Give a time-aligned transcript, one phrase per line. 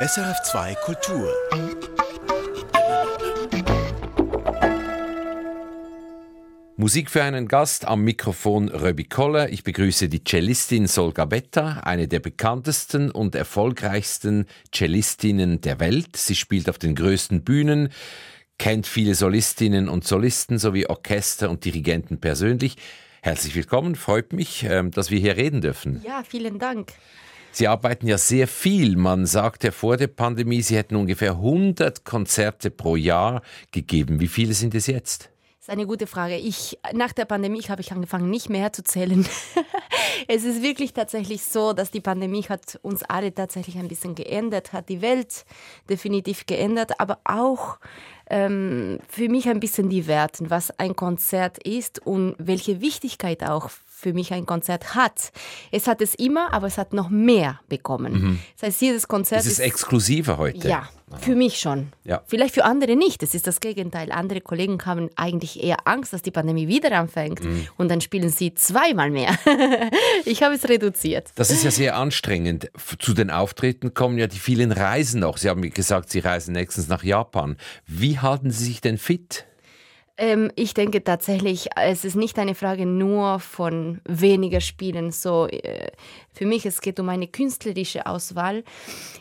[0.00, 1.34] SRF2 Kultur.
[6.76, 9.48] Musik für einen Gast am Mikrofon Röbi Koller.
[9.48, 16.16] Ich begrüße die Cellistin Solga Betta, eine der bekanntesten und erfolgreichsten Cellistinnen der Welt.
[16.16, 17.88] Sie spielt auf den größten Bühnen,
[18.56, 22.76] kennt viele Solistinnen und Solisten sowie Orchester und Dirigenten persönlich.
[23.20, 26.00] Herzlich willkommen, freut mich, ähm, dass wir hier reden dürfen.
[26.06, 26.92] Ja, vielen Dank.
[27.58, 28.96] Sie arbeiten ja sehr viel.
[28.96, 33.42] Man sagt ja vor der Pandemie, Sie hätten ungefähr 100 Konzerte pro Jahr
[33.72, 34.20] gegeben.
[34.20, 35.24] Wie viele sind es jetzt?
[35.24, 36.36] Das ist eine gute Frage.
[36.36, 39.26] Ich, nach der Pandemie habe ich angefangen, nicht mehr zu zählen.
[40.28, 44.72] es ist wirklich tatsächlich so, dass die Pandemie hat uns alle tatsächlich ein bisschen geändert,
[44.72, 45.44] hat die Welt
[45.90, 47.80] definitiv geändert, aber auch
[48.30, 53.68] ähm, für mich ein bisschen die Werten, was ein Konzert ist und welche Wichtigkeit auch
[53.98, 55.32] für mich ein Konzert hat.
[55.72, 58.12] Es hat es immer, aber es hat noch mehr bekommen.
[58.12, 58.38] Mhm.
[58.54, 60.68] Das heißt, jedes Konzert ist, es ist exklusiver heute.
[60.68, 60.88] Ja,
[61.20, 61.88] für mich schon.
[62.04, 62.22] Ja.
[62.26, 63.22] Vielleicht für andere nicht.
[63.22, 64.12] Das ist das Gegenteil.
[64.12, 67.66] Andere Kollegen haben eigentlich eher Angst, dass die Pandemie wieder anfängt mhm.
[67.76, 69.36] und dann spielen sie zweimal mehr.
[70.24, 71.32] ich habe es reduziert.
[71.34, 72.70] Das ist ja sehr anstrengend.
[73.00, 75.38] Zu den Auftritten kommen ja die vielen Reisen noch.
[75.38, 77.56] Sie haben gesagt, Sie reisen nächstens nach Japan.
[77.86, 79.44] Wie halten Sie sich denn fit?
[80.18, 85.12] Ähm, ich denke tatsächlich, es ist nicht eine Frage nur von weniger Spielen.
[85.12, 85.92] So, äh,
[86.32, 88.64] für mich, es geht um eine künstlerische Auswahl.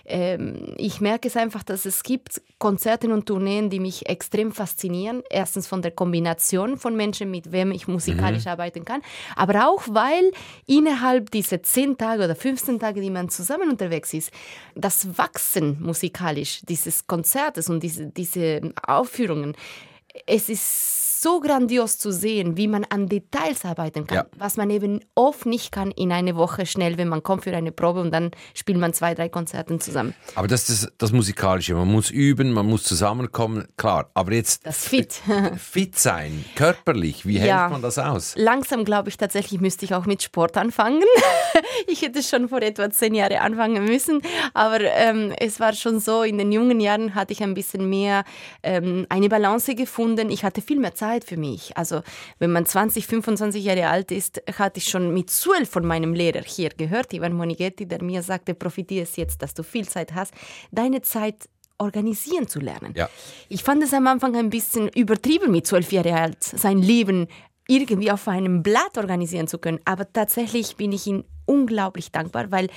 [0.06, 5.22] Ähm, ich merke es einfach, dass es gibt Konzerte und Tourneen, die mich extrem faszinieren.
[5.30, 8.52] Erstens von der Kombination von Menschen, mit wem ich musikalisch mhm.
[8.52, 9.02] arbeiten kann,
[9.36, 10.32] aber auch, weil
[10.66, 14.32] innerhalb dieser zehn Tage oder 15 Tage, die man zusammen unterwegs ist,
[14.74, 19.56] das Wachsen musikalisch dieses Konzertes und diese, diese Aufführungen,
[20.26, 24.26] es ist so grandios zu sehen, wie man an Details arbeiten kann, ja.
[24.38, 27.72] was man eben oft nicht kann in einer Woche schnell, wenn man kommt für eine
[27.72, 30.14] Probe und dann spielt man zwei, drei Konzerte zusammen.
[30.36, 31.74] Aber das ist das, Musikalische.
[31.74, 34.12] Man muss üben, man muss zusammenkommen, klar.
[34.14, 35.20] Aber jetzt das fit,
[35.58, 37.70] fit sein, körperlich, wie hält ja.
[37.70, 38.36] man das aus?
[38.38, 41.02] Langsam glaube ich tatsächlich müsste ich auch mit Sport anfangen.
[41.88, 44.22] ich hätte schon vor etwa zehn Jahren anfangen müssen,
[44.54, 46.24] aber ähm, es war schon so.
[46.24, 48.24] In den jungen Jahren hatte ich ein bisschen mehr
[48.62, 51.76] ähm, eine Balance gefunden, ich hatte viel mehr Zeit für mich.
[51.78, 52.02] Also
[52.40, 56.42] wenn man 20, 25 Jahre alt ist, hatte ich schon mit zwölf von meinem Lehrer
[56.42, 60.34] hier gehört, Ivan Monighetti, der mir sagte, profitiere es jetzt, dass du viel Zeit hast,
[60.72, 62.94] deine Zeit organisieren zu lernen.
[62.96, 63.10] Ja.
[63.50, 67.28] Ich fand es am Anfang ein bisschen übertrieben, mit zwölf Jahren alt sein Leben
[67.68, 69.80] irgendwie auf einem Blatt organisieren zu können.
[69.86, 72.70] Aber tatsächlich bin ich ihm unglaublich dankbar, weil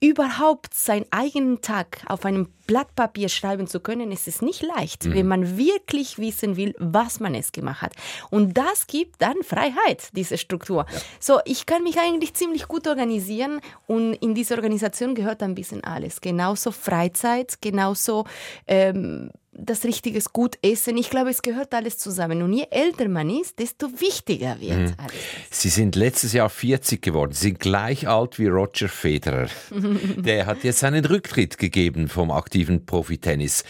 [0.00, 5.04] überhaupt seinen eigenen Tag auf einem Blatt Papier schreiben zu können, ist es nicht leicht,
[5.04, 5.14] mhm.
[5.14, 7.92] wenn man wirklich wissen will, was man es gemacht hat.
[8.30, 10.86] Und das gibt dann Freiheit, diese Struktur.
[10.90, 10.98] Ja.
[11.18, 15.84] So, ich kann mich eigentlich ziemlich gut organisieren und in diese Organisation gehört ein bisschen
[15.84, 16.20] alles.
[16.20, 18.24] Genauso Freizeit, genauso
[18.66, 20.96] ähm, das richtige gut essen.
[20.96, 22.42] Ich glaube, es gehört alles zusammen.
[22.42, 24.94] Und je älter man ist, desto wichtiger wird mhm.
[24.98, 25.14] alles.
[25.50, 27.32] Sie sind letztes Jahr 40 geworden.
[27.32, 29.48] Sie sind gleich alt wie Roger Federer.
[30.16, 33.64] Der hat jetzt einen Rücktritt gegeben vom aktiven Profitennis.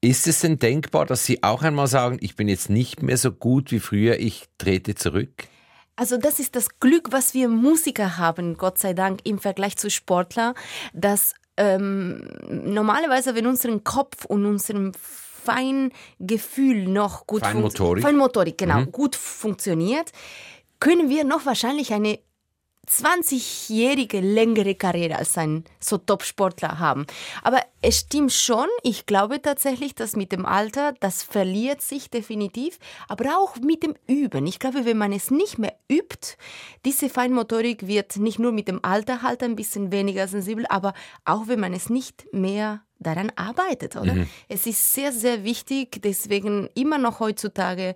[0.00, 3.32] Ist es denn denkbar, dass Sie auch einmal sagen, ich bin jetzt nicht mehr so
[3.32, 5.48] gut wie früher, ich trete zurück?
[5.96, 9.90] Also das ist das Glück, was wir Musiker haben, Gott sei Dank, im Vergleich zu
[9.90, 10.54] Sportler,
[10.94, 14.92] dass ähm, normalerweise, wenn unseren Kopf und unserem
[15.44, 18.92] Feingefühl noch gut Feinmotorik, Feinmotorik genau, mhm.
[18.92, 20.12] gut funktioniert,
[20.80, 22.20] können wir noch wahrscheinlich eine
[22.88, 27.06] 20-jährige längere Karriere als ein so Top-Sportler haben.
[27.42, 32.78] Aber es stimmt schon, ich glaube tatsächlich, dass mit dem Alter, das verliert sich definitiv,
[33.08, 34.46] aber auch mit dem Üben.
[34.46, 36.36] Ich glaube, wenn man es nicht mehr übt,
[36.84, 40.94] diese Feinmotorik wird nicht nur mit dem Alter halt ein bisschen weniger sensibel, aber
[41.24, 44.14] auch wenn man es nicht mehr daran arbeitet, oder?
[44.14, 44.28] Mhm.
[44.48, 47.94] Es ist sehr, sehr wichtig, deswegen immer noch heutzutage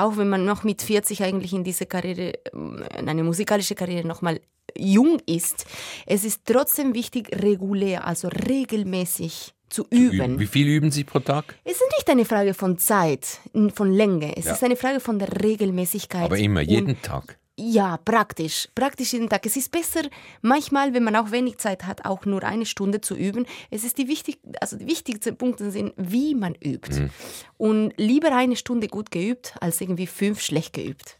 [0.00, 4.40] auch wenn man noch mit 40 eigentlich in diese Karriere, in eine musikalische Karriere nochmal
[4.76, 5.66] jung ist,
[6.06, 10.38] es ist trotzdem wichtig, regulär, also regelmäßig zu üben.
[10.38, 11.54] Wie viel üben Sie pro Tag?
[11.64, 13.40] Es ist nicht eine Frage von Zeit,
[13.74, 14.36] von Länge.
[14.36, 14.52] Es ja.
[14.52, 16.24] ist eine Frage von der Regelmäßigkeit.
[16.24, 17.38] Aber immer, jeden Tag.
[17.62, 18.68] Ja, praktisch.
[18.74, 19.44] Praktisch jeden Tag.
[19.44, 20.02] Es ist besser,
[20.40, 23.44] manchmal, wenn man auch wenig Zeit hat, auch nur eine Stunde zu üben.
[23.70, 26.98] Es ist die wichtig, also die wichtigsten Punkte sind, wie man übt.
[26.98, 27.10] Mhm.
[27.58, 31.18] Und lieber eine Stunde gut geübt, als irgendwie fünf schlecht geübt.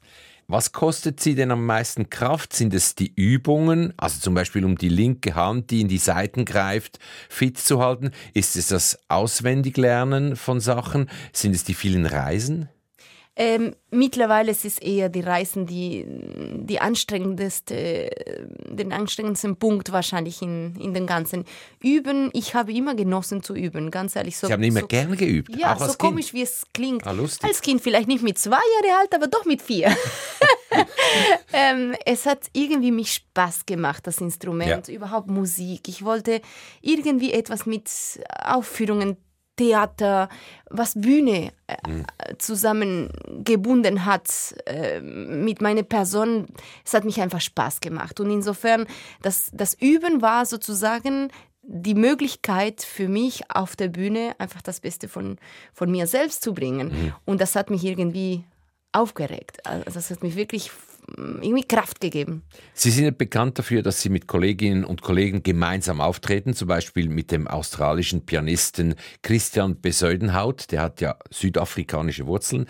[0.48, 2.54] Was kostet sie denn am meisten Kraft?
[2.54, 6.46] Sind es die Übungen, also zum Beispiel um die linke Hand, die in die Seiten
[6.46, 6.98] greift,
[7.28, 8.12] fit zu halten?
[8.32, 11.10] Ist es das Auswendiglernen von Sachen?
[11.34, 12.70] Sind es die vielen Reisen?
[13.42, 18.10] Ähm, mittlerweile ist es eher die Reisen, die, die anstrengendste,
[18.68, 21.46] den anstrengendsten Punkt wahrscheinlich in, in den ganzen
[21.82, 22.28] Üben.
[22.34, 24.36] Ich habe immer genossen zu üben, ganz ehrlich.
[24.36, 25.56] So, Sie haben immer so, gerne geübt?
[25.56, 26.34] Ja, so komisch kind?
[26.34, 27.06] wie es klingt.
[27.06, 29.96] Ah, als Kind vielleicht nicht mit zwei Jahre alt, aber doch mit vier.
[31.54, 34.94] ähm, es hat irgendwie mich Spaß gemacht, das Instrument, ja.
[34.94, 35.88] überhaupt Musik.
[35.88, 36.42] Ich wollte
[36.82, 37.88] irgendwie etwas mit
[38.44, 39.16] Aufführungen
[39.60, 40.30] Theater,
[40.70, 42.06] was Bühne äh, mhm.
[42.38, 46.46] zusammengebunden hat äh, mit meiner Person.
[46.82, 48.20] Es hat mich einfach Spaß gemacht.
[48.20, 48.86] Und insofern,
[49.20, 51.28] das, das Üben war sozusagen
[51.62, 55.36] die Möglichkeit für mich auf der Bühne einfach das Beste von,
[55.74, 56.88] von mir selbst zu bringen.
[56.88, 57.12] Mhm.
[57.26, 58.44] Und das hat mich irgendwie
[58.92, 59.58] aufgeregt.
[59.66, 60.70] Also das hat mich wirklich
[61.16, 62.42] irgendwie Kraft gegeben.
[62.74, 67.30] Sie sind bekannt dafür, dass Sie mit Kolleginnen und Kollegen gemeinsam auftreten, zum Beispiel mit
[67.30, 72.66] dem australischen Pianisten Christian Beseudenhaut, der hat ja südafrikanische Wurzeln.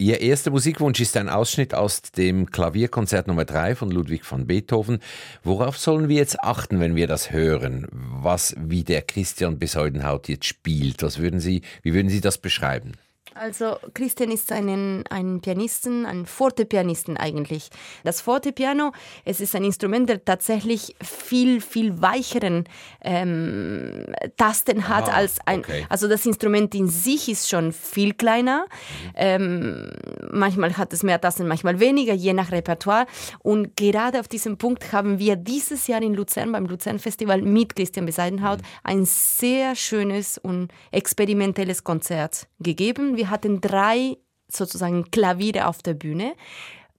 [0.00, 5.00] Ihr erster Musikwunsch ist ein Ausschnitt aus dem Klavierkonzert Nummer 3 von Ludwig van Beethoven.
[5.42, 7.86] Worauf sollen wir jetzt achten, wenn wir das hören?
[7.92, 11.02] Was, wie der Christian Beseudenhaut jetzt spielt?
[11.02, 12.92] Was würden Sie, wie würden Sie das beschreiben?
[13.34, 17.70] Also Christian ist ein, ein Pianisten, ein Fortepianisten eigentlich.
[18.02, 18.92] Das Fortepiano,
[19.24, 22.64] es ist ein Instrument, der tatsächlich viel, viel weicheren
[23.02, 24.06] ähm,
[24.36, 25.86] Tasten hat ah, als ein, okay.
[25.88, 28.64] also das Instrument in sich ist schon viel kleiner.
[28.64, 29.10] Mhm.
[29.14, 29.90] Ähm,
[30.32, 33.06] manchmal hat es mehr Tasten, manchmal weniger, je nach Repertoire.
[33.40, 37.76] Und gerade auf diesem Punkt haben wir dieses Jahr in Luzern beim Luzern Festival mit
[37.76, 38.64] Christian Beseidenhaut mhm.
[38.82, 44.16] ein sehr schönes und experimentelles Konzert gegeben wir hatten drei
[44.48, 46.34] sozusagen Klaviere auf der Bühne.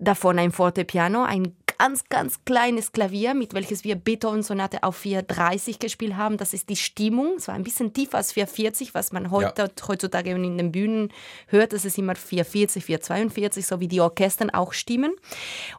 [0.01, 6.15] Davon ein Fortepiano, ein ganz, ganz kleines Klavier, mit welches wir Beethoven-Sonate auf 430 gespielt
[6.15, 6.37] haben.
[6.37, 7.35] Das ist die Stimmung.
[7.37, 9.87] Es war ein bisschen tiefer als 440, was man heute, ja.
[9.87, 11.09] heutzutage in den Bühnen
[11.47, 11.73] hört.
[11.73, 15.11] Das ist immer 440, 442, so wie die Orchestern auch stimmen.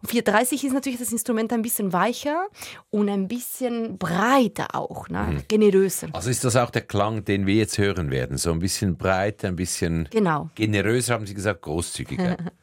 [0.02, 2.46] Und 430 ist natürlich das Instrument ein bisschen weicher
[2.90, 5.28] und ein bisschen breiter auch, ne?
[5.30, 5.42] Mhm.
[5.46, 6.08] generöser.
[6.12, 8.38] Also ist das auch der Klang, den wir jetzt hören werden?
[8.38, 10.50] So ein bisschen breiter, ein bisschen genau.
[10.56, 12.38] generöser, haben Sie gesagt, großzügiger.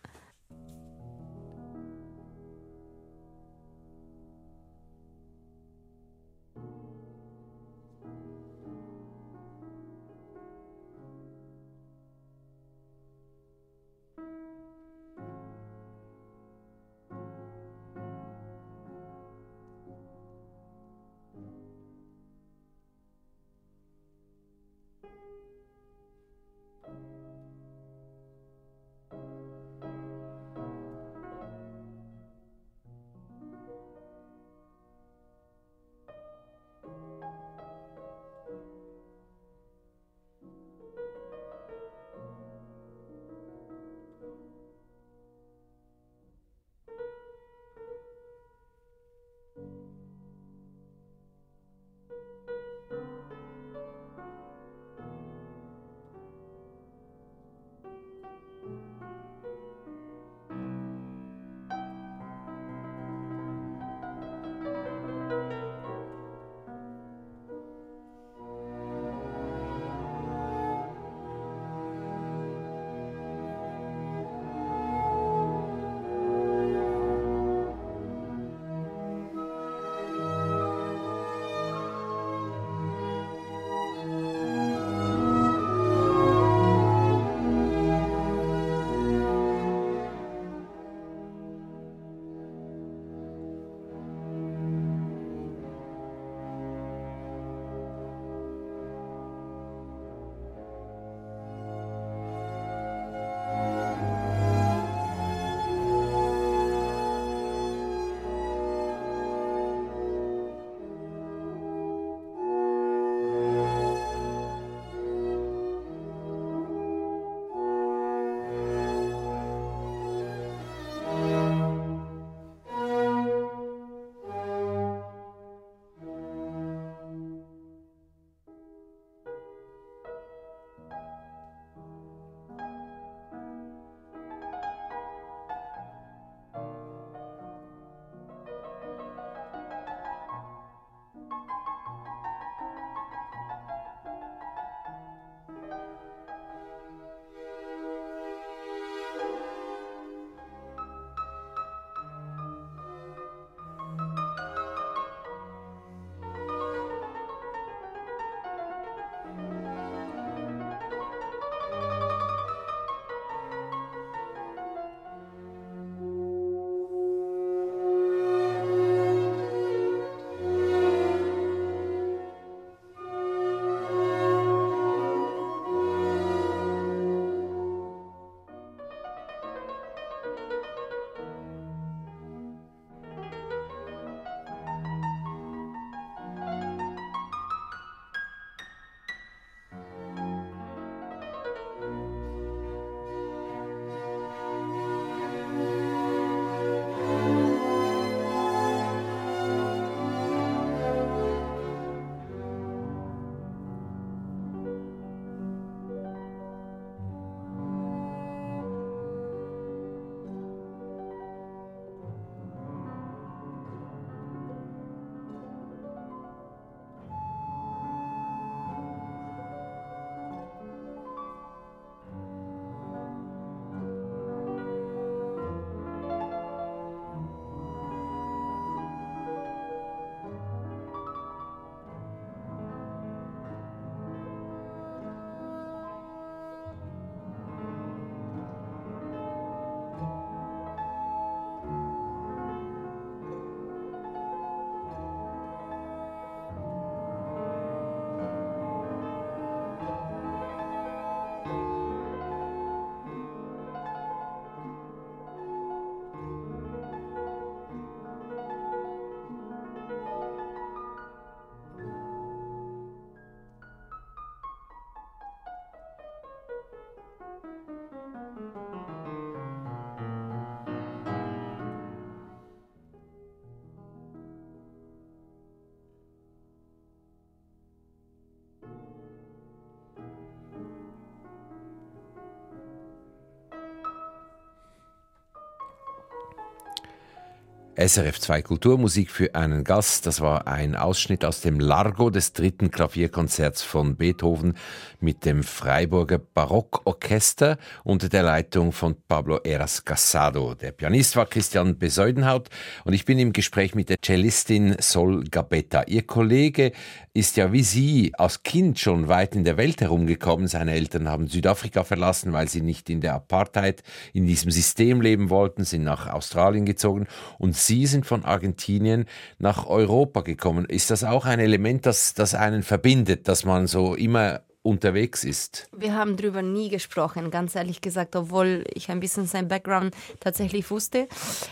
[287.80, 290.06] SRF 2 Kulturmusik für einen Gast.
[290.06, 294.56] Das war ein Ausschnitt aus dem Largo des dritten Klavierkonzerts von Beethoven
[295.00, 300.56] mit dem Freiburger Barockorchester unter der Leitung von Pablo Eras Casado.
[300.56, 302.50] Der Pianist war Christian Beseudenhaut
[302.84, 305.84] und ich bin im Gespräch mit der Cellistin Sol Gabetta.
[305.84, 306.74] Ihr Kollege
[307.14, 310.48] ist ja wie Sie als Kind schon weit in der Welt herumgekommen.
[310.48, 315.30] Seine Eltern haben Südafrika verlassen, weil sie nicht in der Apartheid in diesem System leben
[315.30, 317.08] wollten, sind nach Australien gezogen
[317.38, 319.06] und Sie sind von Argentinien
[319.38, 320.66] nach Europa gekommen.
[320.66, 325.70] Ist das auch ein Element, das, das einen verbindet, dass man so immer unterwegs ist?
[325.78, 330.72] Wir haben darüber nie gesprochen, ganz ehrlich gesagt, obwohl ich ein bisschen sein Background tatsächlich
[330.72, 331.08] wusste.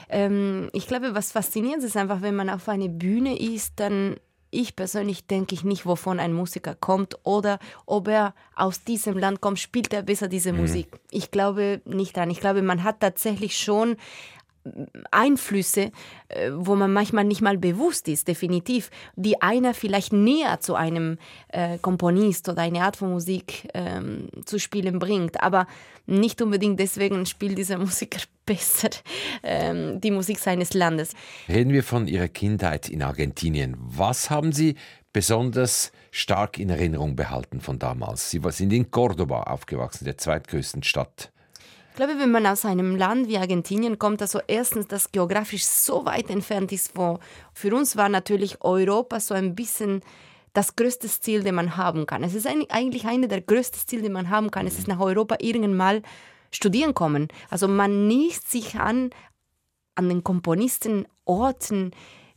[0.10, 4.16] Ähm, ich glaube, was faszinierend ist einfach, wenn man auf einer Bühne ist, dann
[4.50, 9.42] ich persönlich denke ich nicht, wovon ein Musiker kommt oder ob er aus diesem Land
[9.42, 10.62] kommt, spielt er besser diese mhm.
[10.62, 10.88] Musik.
[11.12, 12.32] Ich glaube nicht daran.
[12.32, 13.98] Ich glaube, man hat tatsächlich schon
[15.12, 15.92] Einflüsse,
[16.30, 21.18] äh, wo man manchmal nicht mal bewusst ist, definitiv, die einer vielleicht näher zu einem
[21.50, 25.42] äh, Komponist oder eine Art von Musik ähm, zu spielen bringt.
[25.42, 25.68] Aber
[26.06, 28.90] nicht unbedingt deswegen spielt dieser Musiker besser
[29.44, 31.12] ähm, die Musik seines Landes.
[31.48, 33.76] Reden wir von Ihrer Kindheit in Argentinien.
[33.78, 34.76] Was haben Sie
[35.14, 38.32] besonders stark in Erinnerung behalten von damals?
[38.32, 41.32] Sie sind in Cordoba aufgewachsen, der zweitgrößten Stadt
[41.98, 46.30] glaube, wenn man aus einem Land wie Argentinien kommt, also erstens, das geografisch so weit
[46.30, 47.20] entfernt ist, wo
[47.54, 50.02] für uns war natürlich Europa so ein bisschen
[50.54, 52.24] das größte Ziel, das man haben kann.
[52.24, 54.66] Es ist eigentlich eine der größten Ziele, die man haben kann.
[54.66, 56.02] Es ist nach Europa irgendwann mal
[56.52, 57.28] studieren kommen.
[57.50, 59.10] Also man nähert sich an
[59.96, 61.92] an den Komponisten, Orten,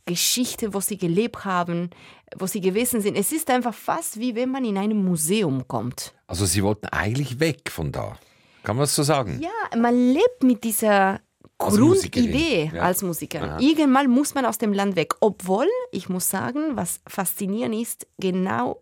[0.05, 1.91] Geschichte, wo sie gelebt haben,
[2.35, 3.15] wo sie gewesen sind.
[3.15, 6.15] Es ist einfach fast wie wenn man in einem Museum kommt.
[6.25, 8.17] Also sie wollten eigentlich weg von da.
[8.63, 9.39] Kann man es so sagen?
[9.41, 11.19] Ja, man lebt mit dieser
[11.57, 12.81] Grundidee ja.
[12.81, 13.41] als Musiker.
[13.43, 13.59] Aha.
[13.59, 15.15] Irgendwann muss man aus dem Land weg.
[15.19, 18.81] Obwohl, ich muss sagen, was faszinierend ist, genau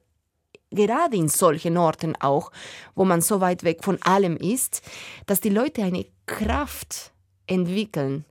[0.72, 2.52] gerade in solchen Orten auch,
[2.96, 4.82] wo man so weit weg von allem ist,
[5.26, 7.12] dass die Leute eine Kraft
[7.48, 8.26] entwickeln,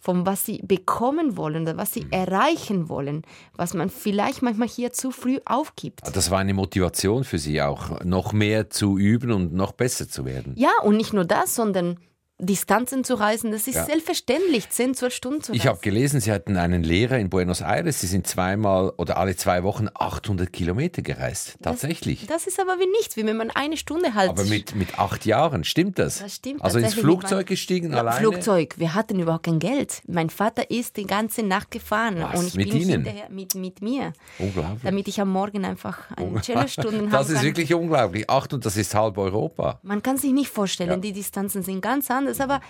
[0.00, 2.12] von was sie bekommen wollen oder was sie mhm.
[2.12, 3.22] erreichen wollen,
[3.56, 6.00] was man vielleicht manchmal hier zu früh aufgibt.
[6.14, 10.24] Das war eine Motivation für Sie auch, noch mehr zu üben und noch besser zu
[10.24, 10.54] werden.
[10.56, 11.98] Ja, und nicht nur das, sondern
[12.40, 13.84] Distanzen zu reisen, das ist ja.
[13.84, 15.60] selbstverständlich, 10, 12 Stunden zu reisen.
[15.60, 19.34] Ich habe gelesen, Sie hatten einen Lehrer in Buenos Aires, Sie sind zweimal oder alle
[19.34, 22.26] zwei Wochen 800 Kilometer gereist, tatsächlich.
[22.26, 24.30] Das, das ist aber wie nichts, wie wenn man eine Stunde halt...
[24.30, 26.20] Aber mit, mit acht Jahren, stimmt das?
[26.20, 26.62] Das stimmt.
[26.62, 28.18] Also ins Flugzeug gestiegen ja, alleine?
[28.18, 30.02] Flugzeug, wir hatten überhaupt kein Geld.
[30.06, 32.90] Mein Vater ist die ganze Nacht gefahren Was, und ich mit bin Ihnen?
[33.04, 34.12] hinterher mit, mit mir.
[34.38, 34.82] Unglaublich.
[34.84, 37.10] Damit ich am Morgen einfach eine Cellostunde habe.
[37.10, 38.30] Das ist wirklich unglaublich.
[38.30, 39.80] Acht und das ist halb Europa.
[39.82, 40.96] Man kann sich nicht vorstellen, ja.
[40.96, 42.60] die Distanzen sind ganz anders, aber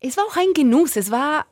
[0.00, 0.96] es war auch ein Genuss.
[0.96, 1.46] Es war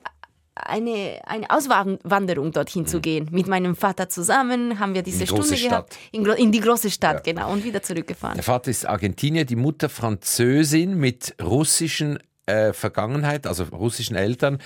[0.55, 2.87] eine, eine Auswanderung dorhin mhm.
[2.87, 3.29] zu gehen.
[3.31, 5.97] Mit meinem Vater zusammen haben wir diese Stunde gehabt.
[6.13, 7.33] In, in, die große Stadt, ja.
[7.33, 7.53] genau.
[7.53, 8.37] Und wieder zurückgefahren.
[8.37, 14.59] Der Vater ist Argentinier, die Mutter Französin mit russischen äh, Vergangenheit, also russischen Eltern.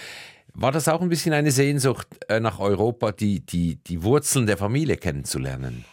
[0.55, 4.57] War das auch ein bisschen eine Sehnsucht äh, nach Europa, die, die, die Wurzeln der
[4.57, 5.85] Familie kennenzulernen?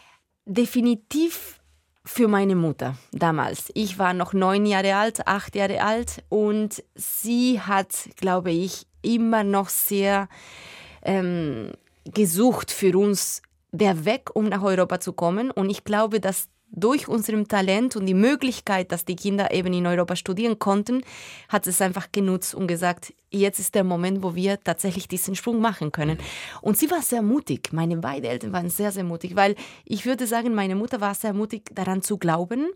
[0.45, 1.59] Definitiv
[2.05, 3.71] für meine Mutter damals.
[3.73, 9.43] Ich war noch neun Jahre alt, acht Jahre alt und sie hat, glaube ich, immer
[9.43, 10.27] noch sehr
[11.03, 11.71] ähm,
[12.05, 13.41] gesucht für uns
[13.71, 15.49] der Weg, um nach Europa zu kommen.
[15.51, 19.85] Und ich glaube, dass durch unserem Talent und die Möglichkeit, dass die Kinder eben in
[19.85, 21.03] Europa studieren konnten,
[21.47, 25.59] hat es einfach genutzt und gesagt, jetzt ist der Moment, wo wir tatsächlich diesen Sprung
[25.59, 26.17] machen können.
[26.61, 27.73] Und sie war sehr mutig.
[27.73, 31.33] Meine beiden Eltern waren sehr, sehr mutig, weil ich würde sagen, meine Mutter war sehr
[31.33, 32.67] mutig daran zu glauben,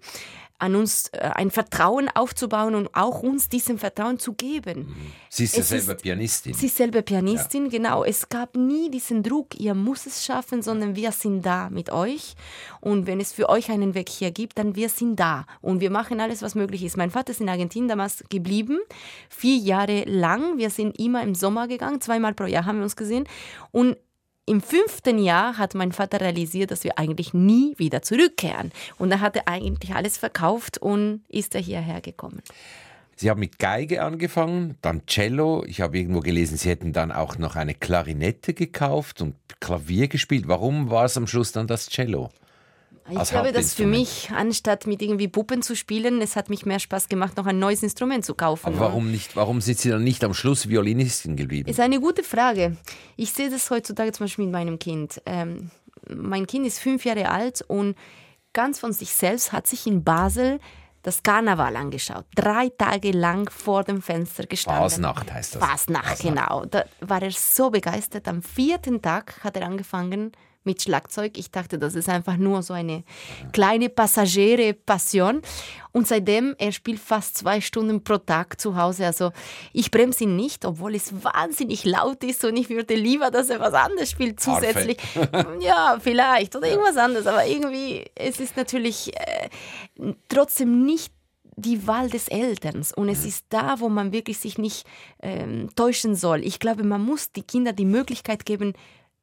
[0.60, 4.96] an uns äh, ein Vertrauen aufzubauen und auch uns diesem Vertrauen zu geben.
[5.30, 6.54] Sie ist ja selber ist, Pianistin.
[6.54, 7.70] Sie ist selber Pianistin, ja.
[7.70, 8.04] genau.
[8.04, 12.36] Es gab nie diesen Druck, ihr muss es schaffen, sondern wir sind da mit euch.
[12.82, 15.46] Und wenn es für euch einen Weg hier gibt, dann wir sind da.
[15.62, 16.98] Und wir machen alles, was möglich ist.
[16.98, 18.80] Mein Vater ist in Argentinien damals geblieben,
[19.30, 20.47] vier Jahre lang.
[20.56, 23.28] Wir sind immer im Sommer gegangen, zweimal pro Jahr haben wir uns gesehen.
[23.72, 23.98] Und
[24.46, 28.72] im fünften Jahr hat mein Vater realisiert, dass wir eigentlich nie wieder zurückkehren.
[28.98, 32.42] Und er hatte eigentlich alles verkauft und ist er hierher gekommen.
[33.18, 35.66] Sie haben mit Geige angefangen, dann Cello.
[35.66, 40.48] Ich habe irgendwo gelesen, Sie hätten dann auch noch eine Klarinette gekauft und Klavier gespielt.
[40.48, 42.30] Warum war es am Schluss dann das Cello?
[43.10, 46.80] Ich glaube, dass für mich, anstatt mit irgendwie Puppen zu spielen, es hat mich mehr
[46.80, 48.68] Spaß gemacht, noch ein neues Instrument zu kaufen.
[48.68, 49.36] Aber warum nicht?
[49.36, 51.70] Warum sind Sie dann nicht am Schluss Violinistin geblieben?
[51.70, 52.76] Ist eine gute Frage.
[53.16, 55.22] Ich sehe das heutzutage zum Beispiel mit meinem Kind.
[55.26, 55.72] Ähm,
[56.10, 57.96] mein Kind ist fünf Jahre alt und
[58.54, 60.60] ganz von sich selbst hat sich in Basel
[61.04, 62.26] das Karneval angeschaut.
[62.36, 64.84] Drei Tage lang vor dem Fenster gestanden.
[64.84, 65.64] Fasnacht heißt das.
[65.64, 66.36] Fasnacht, Fasnacht.
[66.36, 66.66] genau.
[66.66, 68.28] Da war er so begeistert.
[68.28, 70.34] Am vierten Tag hat er angefangen
[70.68, 71.38] mit Schlagzeug.
[71.38, 73.04] Ich dachte, das ist einfach nur so eine
[73.54, 75.42] kleine Passagiere-Passion.
[75.92, 79.08] Und seitdem, er spielt fast zwei Stunden pro Tag zu Hause.
[79.08, 79.32] Also
[79.74, 83.60] ich bremse ihn nicht, obwohl es wahnsinnig laut ist und ich würde lieber, dass er
[83.60, 84.98] was anderes spielt zusätzlich.
[85.60, 87.26] ja, vielleicht oder irgendwas anderes.
[87.26, 89.50] Aber irgendwie, es ist natürlich äh,
[90.30, 91.12] trotzdem nicht
[91.58, 92.94] die Wahl des Elterns.
[92.94, 93.28] Und es mhm.
[93.28, 94.86] ist da, wo man wirklich sich nicht
[95.22, 96.46] ähm, täuschen soll.
[96.46, 98.74] Ich glaube, man muss die Kinder die Möglichkeit geben,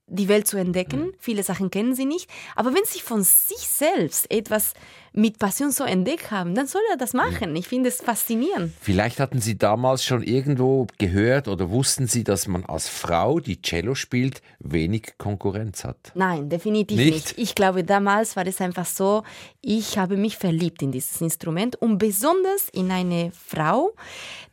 [0.07, 1.07] die Welt zu entdecken.
[1.07, 1.15] Mhm.
[1.19, 2.31] Viele Sachen kennen sie nicht.
[2.57, 4.75] Aber wenn sie von sich selbst etwas
[5.17, 7.55] mit Passion so entdeckt haben, dann soll er das machen.
[7.55, 8.73] Ich finde es faszinierend.
[8.81, 13.63] Vielleicht hatten Sie damals schon irgendwo gehört oder wussten Sie, dass man als Frau, die
[13.63, 16.13] Cello spielt, wenig Konkurrenz hat?
[16.17, 17.13] Nein, definitiv nicht.
[17.13, 17.39] nicht.
[17.39, 19.23] Ich glaube, damals war es einfach so,
[19.61, 23.95] ich habe mich verliebt in dieses Instrument und besonders in eine Frau,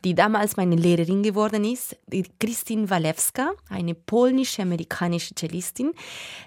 [0.04, 5.90] die damals meine Lehrerin geworden ist, die Christine Walewska, eine polnisch-amerikanische Cellistin,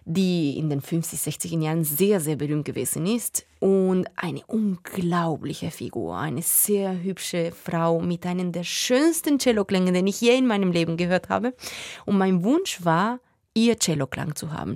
[0.06, 6.16] die in den 50, 60 Jahren sehr, sehr berühmt gewesen ist und eine unglaubliche Figur,
[6.16, 10.98] eine sehr hübsche Frau mit einem der schönsten Celloklänge, den ich je in meinem Leben
[10.98, 11.56] gehört habe.
[12.06, 13.20] Und mein Wunsch war,
[13.56, 14.76] ihr Celloklang zu haben.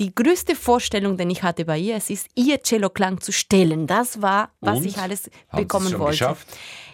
[0.00, 3.86] Die größte Vorstellung, die ich hatte bei ihr, es ist, ihr Celloklang zu stellen.
[3.86, 4.84] Das war, was Und?
[4.84, 6.18] ich alles Haben bekommen wollte.
[6.18, 6.46] Geschafft?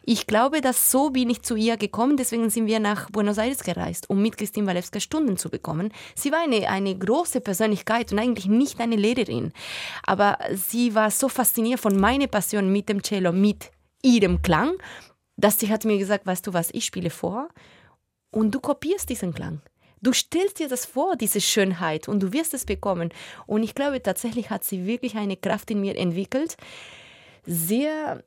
[0.04, 2.16] Ich glaube, dass so bin ich zu ihr gekommen.
[2.16, 5.92] Deswegen sind wir nach Buenos Aires gereist, um mit Christine Walewska Stunden zu bekommen.
[6.14, 9.52] Sie war eine, eine große Persönlichkeit und eigentlich nicht eine Lehrerin.
[10.04, 13.70] Aber sie war so fasziniert von meiner Passion mit dem Cello, mit
[14.02, 14.72] ihrem Klang,
[15.36, 17.48] dass sie hat mir gesagt, weißt du was, ich spiele vor
[18.30, 19.60] und du kopierst diesen Klang.
[20.00, 23.10] Du stellst dir das vor, diese Schönheit, und du wirst es bekommen.
[23.46, 26.56] Und ich glaube, tatsächlich hat sie wirklich eine Kraft in mir entwickelt,
[27.46, 28.24] sehr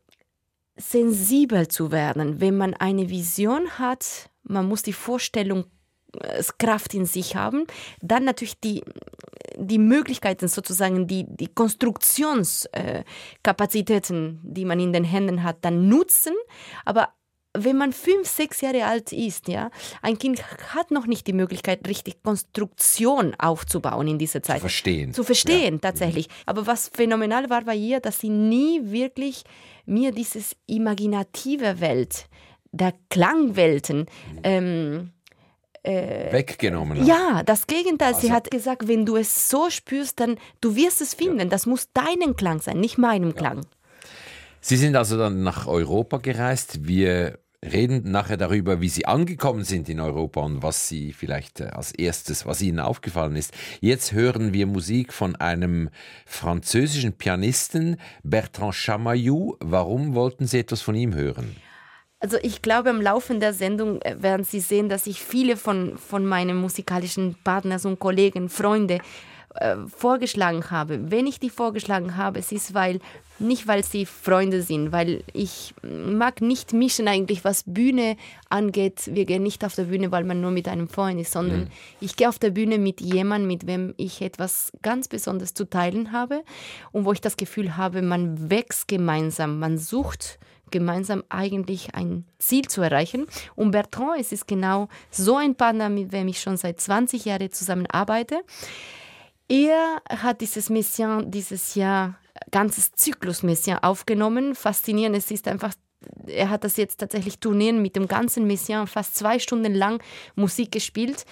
[0.76, 2.42] sensibel zu werden.
[2.42, 5.66] Wenn man eine Vision hat, man muss die Vorstellung
[6.22, 6.44] äh,
[6.94, 7.66] in sich haben,
[8.02, 8.84] dann natürlich die,
[9.58, 16.34] die Möglichkeiten sozusagen, die, die Konstruktionskapazitäten, die man in den Händen hat, dann nutzen,
[16.84, 17.10] aber
[17.56, 19.70] wenn man fünf, sechs Jahre alt ist, ja,
[20.02, 24.58] ein Kind hat noch nicht die Möglichkeit, richtig Konstruktion aufzubauen in dieser Zeit.
[24.58, 25.14] Zu verstehen.
[25.14, 25.80] Zu verstehen, ja.
[25.80, 26.28] tatsächlich.
[26.46, 29.44] Aber was phänomenal war bei ihr, dass sie nie wirklich
[29.86, 32.28] mir dieses imaginative Welt,
[32.72, 34.40] der Klangwelten, mhm.
[34.44, 35.12] ähm,
[35.84, 37.08] äh, weggenommen hat.
[37.08, 38.14] Ja, das Gegenteil.
[38.14, 41.40] Also, sie hat gesagt, wenn du es so spürst, dann du wirst es finden.
[41.40, 41.46] Ja.
[41.46, 43.36] Das muss deinen Klang sein, nicht meinem ja.
[43.36, 43.66] Klang.
[44.62, 46.88] Sie sind also dann nach Europa gereist.
[46.88, 47.38] Wir
[47.72, 51.92] reden nachher darüber, wie Sie angekommen sind in Europa und was Sie vielleicht äh, als
[51.92, 53.54] erstes, was Ihnen aufgefallen ist.
[53.82, 55.90] Jetzt hören wir Musik von einem
[56.26, 59.56] französischen Pianisten, Bertrand Chamaillou.
[59.60, 61.56] Warum wollten Sie etwas von ihm hören?
[62.20, 65.98] Also ich glaube, im Laufe der Sendung äh, werden Sie sehen, dass ich viele von,
[65.98, 69.00] von meinen musikalischen Partners und Kollegen, Freunde
[69.56, 71.12] äh, vorgeschlagen habe.
[71.12, 73.00] Wenn ich die vorgeschlagen habe, es ist, weil
[73.40, 78.16] nicht, weil sie Freunde sind, weil ich mag nicht mischen eigentlich, was Bühne
[78.50, 79.10] angeht.
[79.14, 81.68] Wir gehen nicht auf der Bühne, weil man nur mit einem Freund ist, sondern mhm.
[82.00, 86.12] ich gehe auf der Bühne mit jemandem, mit wem ich etwas ganz Besonderes zu teilen
[86.12, 86.44] habe
[86.92, 90.40] und wo ich das Gefühl habe, man wächst gemeinsam, man sucht
[90.72, 93.28] gemeinsam eigentlich ein Ziel zu erreichen.
[93.56, 97.52] Und Bertrand, es ist genau so ein Partner, mit dem ich schon seit 20 Jahren
[97.52, 98.42] zusammenarbeite.
[99.48, 102.20] Er hat dieses Mission dieses Jahr
[102.52, 104.56] ganzes Zyklus Messiaen aufgenommen.
[104.56, 105.74] Faszinierend, es ist einfach
[106.28, 110.02] er hat das jetzt tatsächlich Turnieren mit dem ganzen Messiaen fast zwei Stunden lang
[110.36, 111.26] Musik gespielt.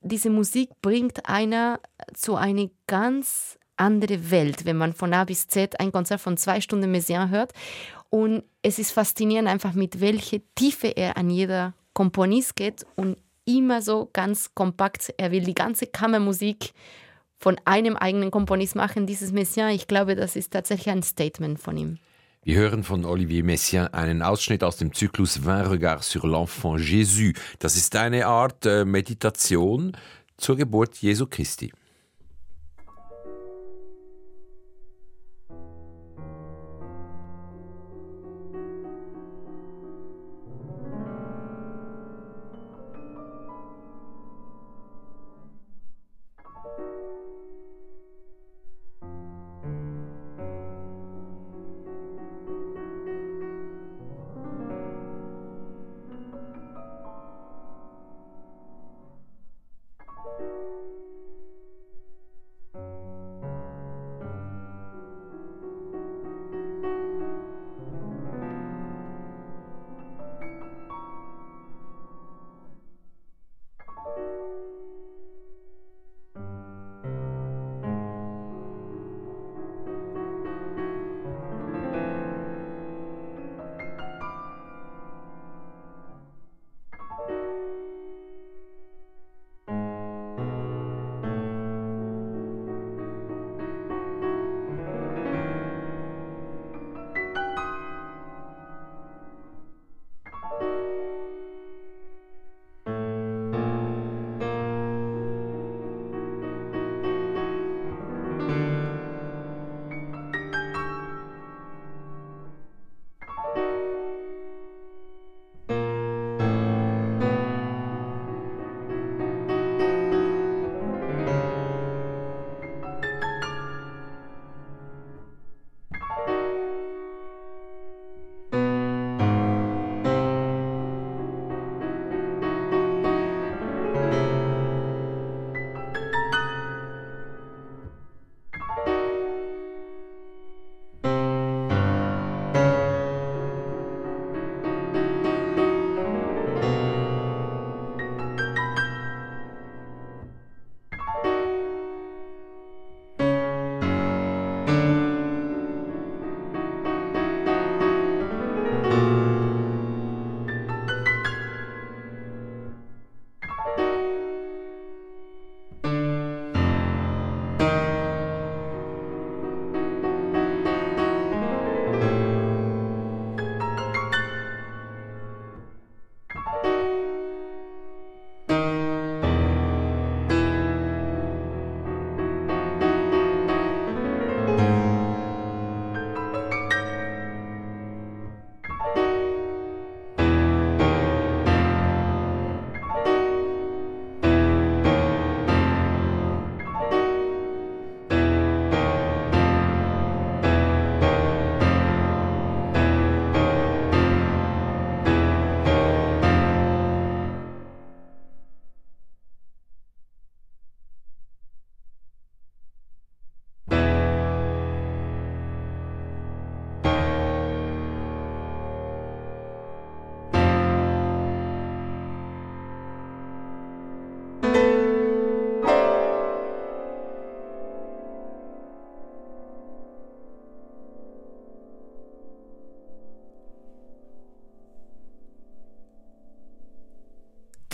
[0.00, 1.80] Diese Musik bringt einer
[2.12, 6.60] zu einer ganz andere Welt, wenn man von A bis Z ein Konzert von zwei
[6.60, 7.52] Stunden Messiaen hört.
[8.10, 13.82] Und es ist faszinierend einfach, mit welcher Tiefe er an jeder Komponist geht und immer
[13.82, 15.12] so ganz kompakt.
[15.16, 16.72] Er will die ganze Kammermusik
[17.44, 19.74] von einem eigenen Komponist machen, dieses Messiaen.
[19.74, 21.98] Ich glaube, das ist tatsächlich ein Statement von ihm.
[22.42, 27.34] Wir hören von Olivier Messiaen einen Ausschnitt aus dem Zyklus 20 Regards sur l'Enfant Jésus.
[27.58, 29.94] Das ist eine Art äh, Meditation
[30.38, 31.70] zur Geburt Jesu Christi.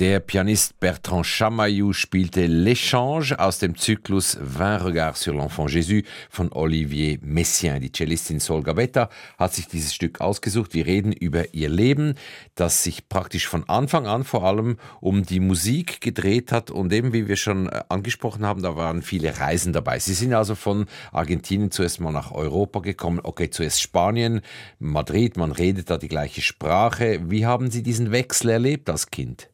[0.01, 6.51] Der Pianist Bertrand Chamaillou spielte L'Échange aus dem Zyklus 20 Regards sur l'Enfant Jésus von
[6.55, 7.83] Olivier Messiaen.
[7.83, 10.73] Die Cellistin Sol Gabetta hat sich dieses Stück ausgesucht.
[10.73, 12.15] Wir reden über ihr Leben,
[12.55, 17.13] das sich praktisch von Anfang an vor allem um die Musik gedreht hat und eben
[17.13, 19.99] wie wir schon äh, angesprochen haben, da waren viele Reisen dabei.
[19.99, 23.21] Sie sind also von Argentinien zuerst mal nach Europa gekommen.
[23.23, 24.41] Okay, zuerst Spanien,
[24.79, 27.21] Madrid, man redet da die gleiche Sprache.
[27.27, 29.50] Wie haben Sie diesen Wechsel erlebt als Kind?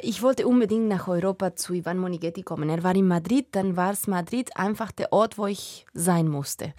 [0.00, 2.68] Ich wollte unbedingt nach Europa zu Ivan Monighetti kommen.
[2.68, 6.72] Er war in Madrid, dann war es Madrid einfach der Ort, wo ich sein musste.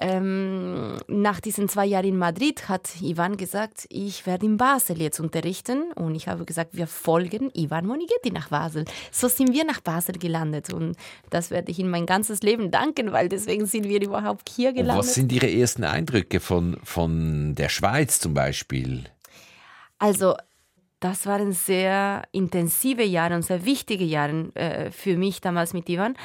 [0.00, 5.18] Ähm, nach diesen zwei Jahren in Madrid hat Ivan gesagt, ich werde in Basel jetzt
[5.18, 5.92] unterrichten.
[5.92, 8.84] Und ich habe gesagt, wir folgen Ivan Monighetti nach Basel.
[9.10, 10.72] So sind wir nach Basel gelandet.
[10.72, 10.96] Und
[11.30, 14.96] das werde ich ihm mein ganzes Leben danken, weil deswegen sind wir überhaupt hier gelandet.
[14.96, 19.04] Und was sind Ihre ersten Eindrücke von, von der Schweiz zum Beispiel?
[19.98, 20.36] Also
[21.00, 26.16] das waren sehr intensive Jahre und sehr wichtige Jahre äh, für mich damals mit Ivan.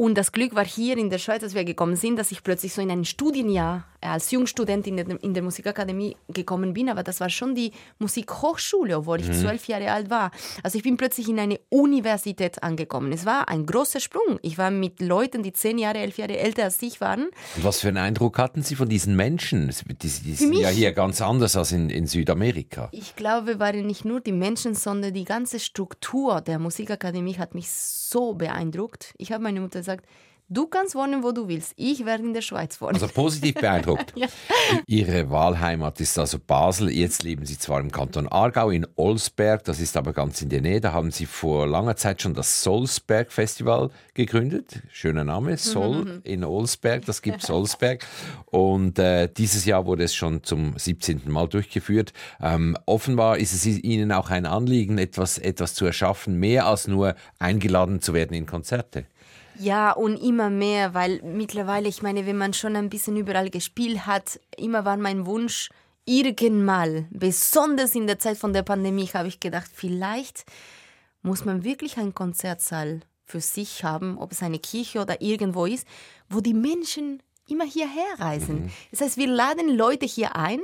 [0.00, 2.72] Und das Glück war hier in der Schweiz, als wir gekommen sind, dass ich plötzlich
[2.72, 6.88] so in ein Studienjahr äh, als Jungstudentin in der, Musikakademie gekommen bin.
[6.88, 9.32] Aber das war schon die Musikhochschule, obwohl ich mhm.
[9.32, 10.30] zwölf Jahre alt war.
[10.62, 13.10] Also ich bin plötzlich in eine Universität angekommen.
[13.10, 14.38] Es war ein großer Sprung.
[14.42, 17.30] Ich war mit Leuten, die zehn Jahre, elf Jahre älter als ich waren.
[17.56, 19.74] Und was für einen Eindruck hatten Sie von diesen Menschen?
[19.88, 22.88] Die, die sind ja hier ganz anders als in, in Südamerika.
[22.92, 27.68] Ich glaube, waren nicht nur die Menschen, sondern die ganze Struktur der Musikakademie hat mich
[27.68, 29.12] so beeindruckt.
[29.18, 30.06] Ich habe meine Mutter gesagt,
[30.50, 31.74] Du kannst wohnen, wo du willst.
[31.76, 32.94] Ich werde in der Schweiz wohnen.
[32.94, 34.14] Also positiv beeindruckt.
[34.16, 34.28] ja.
[34.86, 36.88] Ihre Wahlheimat ist also Basel.
[36.90, 40.62] Jetzt leben Sie zwar im Kanton Aargau in Olsberg, das ist aber ganz in der
[40.62, 40.80] Nähe.
[40.80, 44.80] Da haben Sie vor langer Zeit schon das Solsberg Festival gegründet.
[44.90, 48.06] Schöner Name, Sol in Olsberg, das gibt Solsberg.
[48.46, 51.24] Und äh, dieses Jahr wurde es schon zum 17.
[51.26, 52.14] Mal durchgeführt.
[52.40, 57.16] Ähm, offenbar ist es Ihnen auch ein Anliegen, etwas, etwas zu erschaffen, mehr als nur
[57.38, 59.04] eingeladen zu werden in Konzerte.
[59.58, 64.06] Ja, und immer mehr, weil mittlerweile, ich meine, wenn man schon ein bisschen überall gespielt
[64.06, 65.70] hat, immer war mein Wunsch,
[66.04, 70.44] irgendwann, besonders in der Zeit von der Pandemie, habe ich gedacht, vielleicht
[71.22, 75.86] muss man wirklich einen Konzertsaal für sich haben, ob es eine Kirche oder irgendwo ist,
[76.30, 78.64] wo die Menschen immer hierher reisen.
[78.64, 78.70] Mhm.
[78.90, 80.60] Das heißt, wir laden Leute hier ein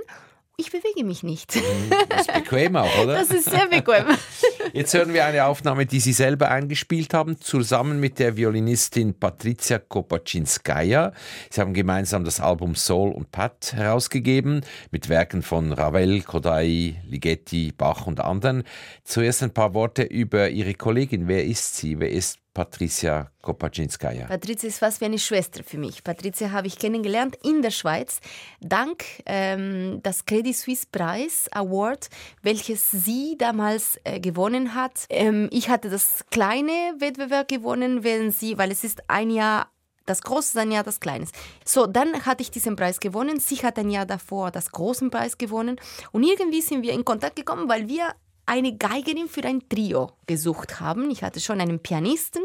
[0.57, 1.57] ich bewege mich nicht.
[1.57, 3.14] Mhm, das ist bequem auch, oder?
[3.14, 4.07] Das ist sehr bequem.
[4.73, 9.79] Jetzt hören wir eine Aufnahme, die Sie selber eingespielt haben, zusammen mit der Violinistin Patricia
[9.79, 11.12] Kopaczynskaja.
[11.51, 14.61] Sie haben gemeinsam das Album Soul und Pat herausgegeben,
[14.93, 18.62] mit Werken von Ravel, Kodai, Ligeti, Bach und anderen.
[19.03, 21.27] Zuerst ein paar Worte über Ihre Kollegin.
[21.27, 21.99] Wer ist sie?
[21.99, 24.29] Wer ist Patricia Kopaczynskaja.
[24.29, 26.05] Patricia ist fast wie eine Schwester für mich.
[26.05, 28.21] Patricia habe ich kennengelernt in der Schweiz
[28.61, 32.09] dank ähm, des Credit Suisse Preis Award,
[32.43, 35.07] welches sie damals äh, gewonnen hat.
[35.11, 39.69] Ähm, ich hatte das kleine Wettbewerb gewonnen, während sie, weil es ist ein Jahr
[40.07, 41.27] das Große ist ein Jahr das Kleine.
[41.64, 43.40] So, dann hatte ich diesen Preis gewonnen.
[43.40, 45.81] Sie hat ein Jahr davor das großen Preis gewonnen.
[46.12, 48.14] Und irgendwie sind wir in Kontakt gekommen, weil wir
[48.46, 51.11] eine Geigerin für ein Trio gesucht haben.
[51.11, 52.42] Ich hatte schon einen Pianisten.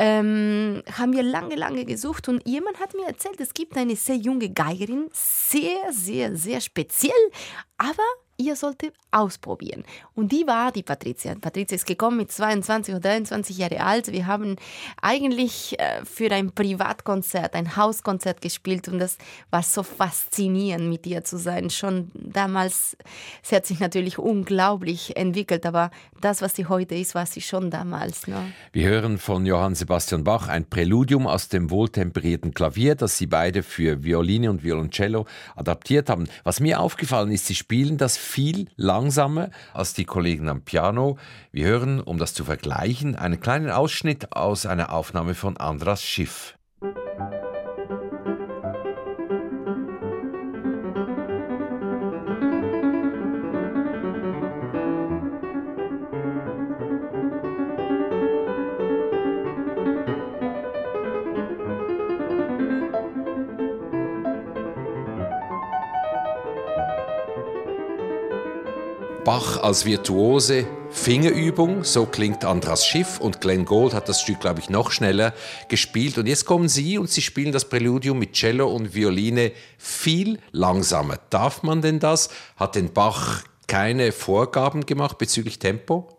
[0.00, 4.14] Ähm, haben wir lange, lange gesucht und jemand hat mir erzählt, es gibt eine sehr
[4.14, 7.10] junge Geigerin, sehr, sehr, sehr speziell,
[7.78, 8.04] aber
[8.38, 9.84] ihr solltet ausprobieren.
[10.14, 11.34] Und die war die Patricia.
[11.34, 14.12] Patricia ist gekommen mit 22 oder 23 Jahre alt.
[14.12, 14.56] Wir haben
[15.02, 19.18] eigentlich äh, für ein Privatkonzert, ein Hauskonzert gespielt und das
[19.50, 21.68] war so faszinierend, mit ihr zu sein.
[21.70, 22.96] Schon damals,
[23.42, 27.70] sie hat sich natürlich unglaublich entwickelt, aber das, was sie heute ist, war sie schon
[27.70, 28.28] damals.
[28.28, 28.52] Ne?
[28.72, 33.64] Wir hören von Johann Sebastian Bach ein Präludium aus dem wohltemperierten Klavier, das sie beide
[33.64, 36.28] für Violine und Violoncello adaptiert haben.
[36.44, 41.18] Was mir aufgefallen ist, sie spielen das viel langsamer als die Kollegen am Piano.
[41.50, 46.56] Wir hören, um das zu vergleichen, einen kleinen Ausschnitt aus einer Aufnahme von Andras Schiff.
[69.28, 74.60] Bach als virtuose Fingerübung, so klingt Andras Schiff und Glenn Gould hat das Stück, glaube
[74.60, 75.34] ich, noch schneller
[75.68, 76.16] gespielt.
[76.16, 81.18] Und jetzt kommen Sie und Sie spielen das Präludium mit Cello und Violine viel langsamer.
[81.28, 82.30] Darf man denn das?
[82.56, 86.17] Hat denn Bach keine Vorgaben gemacht bezüglich Tempo?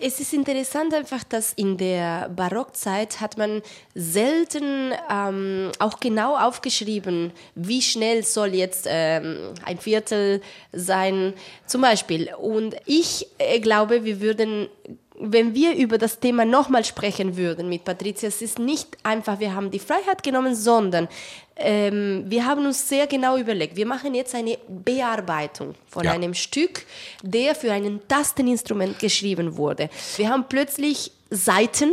[0.00, 3.62] Es ist interessant einfach, dass in der Barockzeit hat man
[3.94, 10.40] selten ähm, auch genau aufgeschrieben, wie schnell soll jetzt ähm, ein Viertel
[10.72, 11.34] sein,
[11.66, 12.30] zum Beispiel.
[12.34, 14.68] Und ich äh, glaube, wir würden
[15.18, 19.54] wenn wir über das Thema nochmal sprechen würden mit Patricia, es ist nicht einfach, wir
[19.54, 21.08] haben die Freiheit genommen, sondern
[21.56, 26.12] ähm, wir haben uns sehr genau überlegt, wir machen jetzt eine Bearbeitung von ja.
[26.12, 26.84] einem Stück,
[27.22, 29.88] der für ein Tasteninstrument geschrieben wurde.
[30.16, 31.90] Wir haben plötzlich Seiten,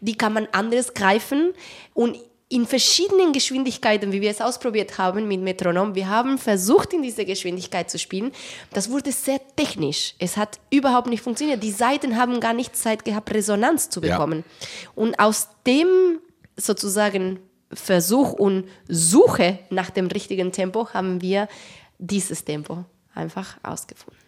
[0.00, 1.54] die kann man anders greifen
[1.94, 5.96] und in verschiedenen Geschwindigkeiten, wie wir es ausprobiert haben mit Metronom.
[5.96, 8.30] Wir haben versucht, in dieser Geschwindigkeit zu spielen.
[8.72, 10.14] Das wurde sehr technisch.
[10.20, 11.62] Es hat überhaupt nicht funktioniert.
[11.62, 14.44] Die Seiten haben gar nicht Zeit gehabt, Resonanz zu bekommen.
[14.46, 14.90] Ja.
[14.94, 16.20] Und aus dem
[16.56, 17.40] sozusagen
[17.72, 21.48] Versuch und Suche nach dem richtigen Tempo haben wir
[21.98, 24.20] dieses Tempo einfach ausgefunden.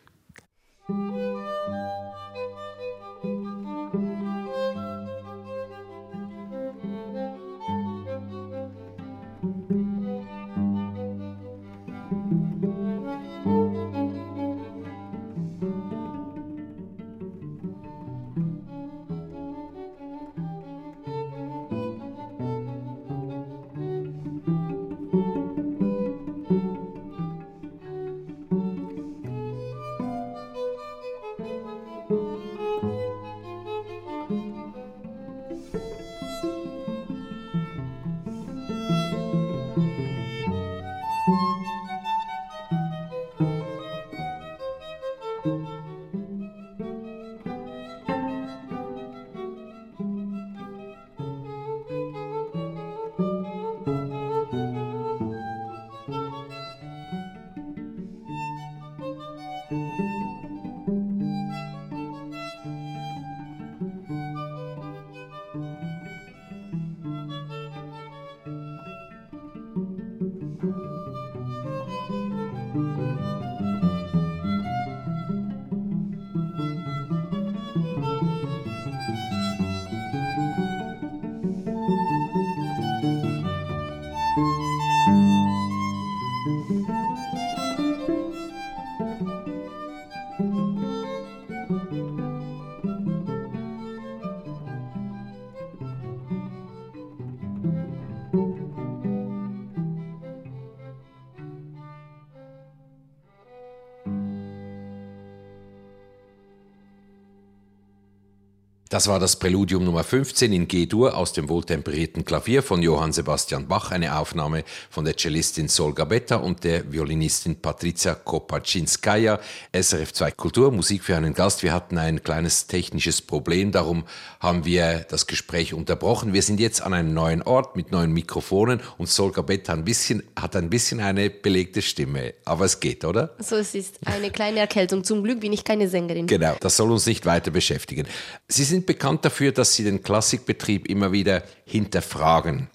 [108.98, 113.68] Das war das Präludium Nummer 15 in G-Dur aus dem wohltemperierten Klavier von Johann Sebastian
[113.68, 119.38] Bach, eine Aufnahme von der Cellistin Sol Gabetta und der Violinistin Patricia Kopaczynskaja.
[119.72, 121.62] SRF 2 Kultur, Musik für einen Gast.
[121.62, 124.02] Wir hatten ein kleines technisches Problem, darum
[124.40, 126.32] haben wir das Gespräch unterbrochen.
[126.32, 130.24] Wir sind jetzt an einem neuen Ort mit neuen Mikrofonen und Sol Gabetta ein bisschen,
[130.34, 133.36] hat ein bisschen eine belegte Stimme, aber es geht, oder?
[133.38, 135.04] So, es ist eine kleine Erkältung.
[135.04, 136.26] Zum Glück bin ich keine Sängerin.
[136.26, 138.08] Genau, das soll uns nicht weiter beschäftigen.
[138.48, 142.68] Sie sind sind bekannt dafür, dass sie den Klassikbetrieb immer wieder hinterfragen.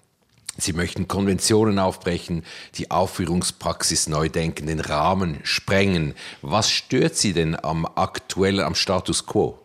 [0.56, 2.44] Sie möchten Konventionen aufbrechen,
[2.76, 6.14] die Aufführungspraxis neu denken, den Rahmen sprengen.
[6.42, 9.58] Was stört Sie denn am aktuellen, am Status quo?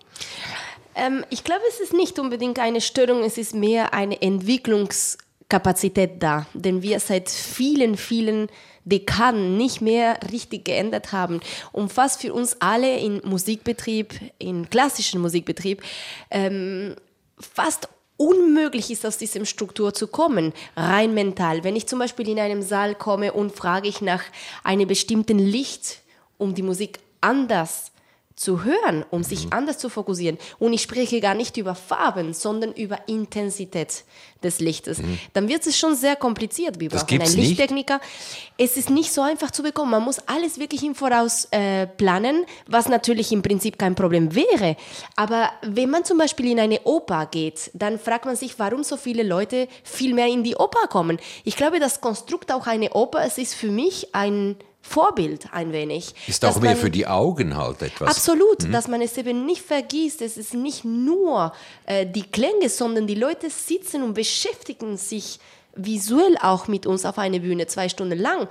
[0.96, 6.48] Ähm, ich glaube, es ist nicht unbedingt eine Störung, es ist mehr eine Entwicklungskapazität da,
[6.56, 8.48] denn wir seit vielen, vielen
[8.90, 11.40] Dekaden nicht mehr richtig geändert haben
[11.72, 15.82] und was für uns alle im Musikbetrieb, im klassischen Musikbetrieb,
[16.32, 16.96] ähm,
[17.40, 21.64] fast unmöglich ist, aus diesem Struktur zu kommen, rein mental.
[21.64, 24.24] Wenn ich zum Beispiel in einem Saal komme und frage ich nach
[24.64, 26.02] einem bestimmten Licht,
[26.38, 27.92] um die Musik anders
[28.40, 29.54] zu hören, um sich mhm.
[29.54, 30.38] anders zu fokussieren.
[30.60, 34.06] Und ich spreche gar nicht über Farben, sondern über Intensität
[34.42, 35.00] des Lichtes.
[35.00, 35.20] Mhm.
[35.34, 36.80] Dann wird es schon sehr kompliziert.
[36.80, 37.96] Wir das brauchen einen Lichttechniker.
[37.96, 38.54] Nicht?
[38.58, 39.92] Es ist nicht so einfach zu bekommen.
[39.92, 44.78] Man muss alles wirklich im Voraus äh, planen, was natürlich im Prinzip kein Problem wäre.
[45.18, 48.96] Aber wenn man zum Beispiel in eine Oper geht, dann fragt man sich, warum so
[48.96, 51.20] viele Leute viel mehr in die Oper kommen.
[51.44, 54.56] Ich glaube, das Konstrukt auch eine Oper, es ist für mich ein
[54.90, 56.16] Vorbild ein wenig.
[56.28, 58.10] Ist auch mehr man, für die Augen halt etwas.
[58.10, 58.72] Absolut, mhm.
[58.72, 60.22] dass man es eben nicht vergisst.
[60.22, 61.54] Es ist nicht nur
[61.86, 65.40] äh, die Klänge, sondern die Leute sitzen und beschäftigen sich
[65.86, 68.48] visuell auch mit uns auf eine Bühne, zwei Stunden lang.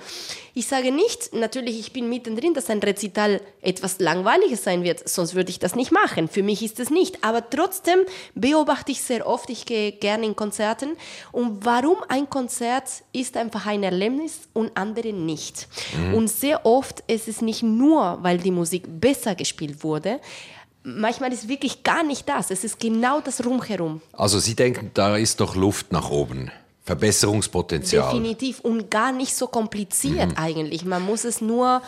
[0.55, 5.35] Ich sage nicht, natürlich, ich bin mittendrin, dass ein Rezital etwas Langweiliges sein wird, sonst
[5.35, 6.29] würde ich das nicht machen.
[6.29, 7.25] Für mich ist es nicht.
[7.25, 8.01] Aber trotzdem
[8.35, 10.97] beobachte ich sehr oft, ich gehe gerne in Konzerten.
[11.33, 15.69] Und warum ein Konzert ist einfach ein Erlebnis und andere nicht.
[15.97, 16.15] Mhm.
[16.15, 20.21] Und sehr oft ist es nicht nur, weil die Musik besser gespielt wurde,
[20.97, 22.51] manchmal ist wirklich gar nicht das.
[22.51, 24.01] Es ist genau das Rumherum.
[24.13, 26.51] Also Sie denken, da ist doch Luft nach oben.
[26.89, 28.11] Verbesserungspotenzial.
[28.15, 30.39] Definitiv und gar nicht so kompliziert mhm.
[30.39, 30.87] eigentlich.
[30.87, 31.83] Man muss es nur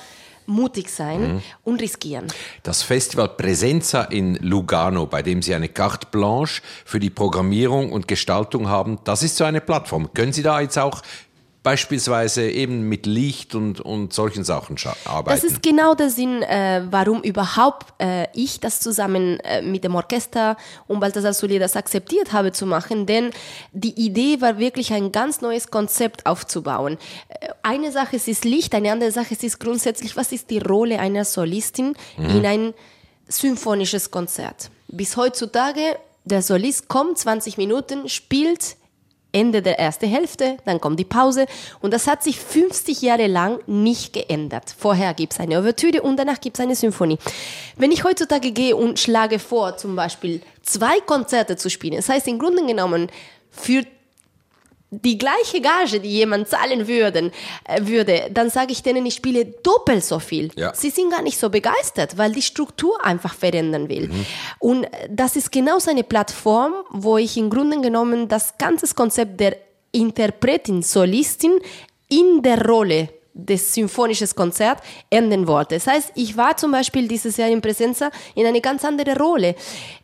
[0.44, 1.42] mutig sein mhm.
[1.64, 2.26] und riskieren.
[2.62, 8.08] Das Festival Presenza in Lugano, bei dem Sie eine Carte Blanche für die Programmierung und
[8.08, 10.12] Gestaltung haben, das ist so eine Plattform.
[10.12, 11.00] Können Sie da jetzt auch
[11.62, 15.28] beispielsweise eben mit Licht und, und solchen Sachen arbeiten.
[15.28, 19.94] Das ist genau der Sinn, äh, warum überhaupt äh, ich das zusammen äh, mit dem
[19.94, 20.56] Orchester
[20.86, 23.30] und Balthasar Sully das akzeptiert habe zu machen, denn
[23.72, 26.96] die Idee war wirklich ein ganz neues Konzept aufzubauen.
[27.28, 30.98] Äh, eine Sache ist das Licht, eine andere Sache ist grundsätzlich, was ist die Rolle
[30.98, 32.30] einer Solistin mhm.
[32.30, 32.74] in ein
[33.28, 34.70] symphonisches Konzert.
[34.88, 38.76] Bis heutzutage, der Solist kommt 20 Minuten, spielt
[39.32, 41.46] Ende der ersten Hälfte, dann kommt die Pause
[41.80, 44.74] und das hat sich 50 Jahre lang nicht geändert.
[44.76, 47.18] Vorher gibt es eine Ouvertüre und danach gibt es eine Symphonie.
[47.76, 52.28] Wenn ich heutzutage gehe und schlage vor, zum Beispiel zwei Konzerte zu spielen, das heißt
[52.28, 53.08] im Grunde genommen
[53.50, 53.84] für
[54.90, 57.30] die gleiche Gage, die jemand zahlen würden,
[57.64, 60.50] äh, würde, dann sage ich denen, ich spiele doppelt so viel.
[60.56, 60.74] Ja.
[60.74, 64.08] Sie sind gar nicht so begeistert, weil die Struktur einfach verändern will.
[64.08, 64.26] Mhm.
[64.58, 69.38] Und das ist genau so eine Plattform, wo ich im Grunde genommen das ganze Konzept
[69.38, 69.56] der
[69.92, 71.58] Interpretin, Solistin
[72.08, 73.08] in der Rolle
[73.46, 75.74] des symphonisches Konzert enden wollte.
[75.76, 79.54] Das heißt, ich war zum Beispiel dieses Jahr in Präsenza in eine ganz andere Rolle.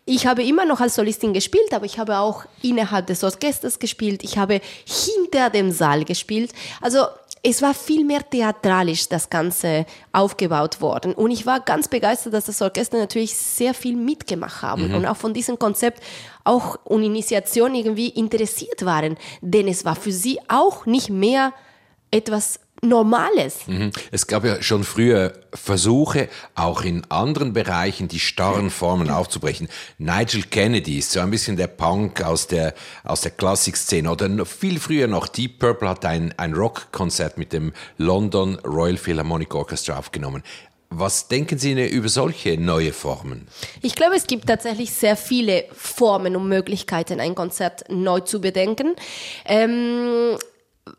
[0.04, 4.22] Ich habe immer noch als Solistin gespielt, aber ich habe auch innerhalb des Orchesters gespielt.
[4.22, 6.52] Ich habe hinter dem Saal gespielt.
[6.80, 7.06] Also
[7.48, 11.14] es war viel mehr theatralisch das Ganze aufgebaut worden.
[11.14, 14.94] Und ich war ganz begeistert, dass das Orchester natürlich sehr viel mitgemacht haben mhm.
[14.96, 16.02] und auch von diesem Konzept
[16.42, 19.16] auch und Initiation irgendwie interessiert waren.
[19.42, 21.52] Denn es war für sie auch nicht mehr
[22.10, 22.58] etwas
[22.88, 23.66] Normales.
[23.66, 23.90] Mhm.
[24.10, 29.68] Es gab ja schon früher Versuche, auch in anderen Bereichen die starren Formen aufzubrechen.
[29.98, 32.74] Nigel Kennedy ist so ein bisschen der Punk aus der,
[33.04, 34.10] aus der Klassikszene.
[34.10, 39.54] Oder viel früher noch, Deep Purple hat ein, ein Rockkonzert mit dem London Royal Philharmonic
[39.54, 40.42] Orchestra aufgenommen.
[40.90, 43.48] Was denken Sie über solche neue Formen?
[43.82, 48.94] Ich glaube, es gibt tatsächlich sehr viele Formen und Möglichkeiten, ein Konzert neu zu bedenken.
[49.44, 50.36] Ähm,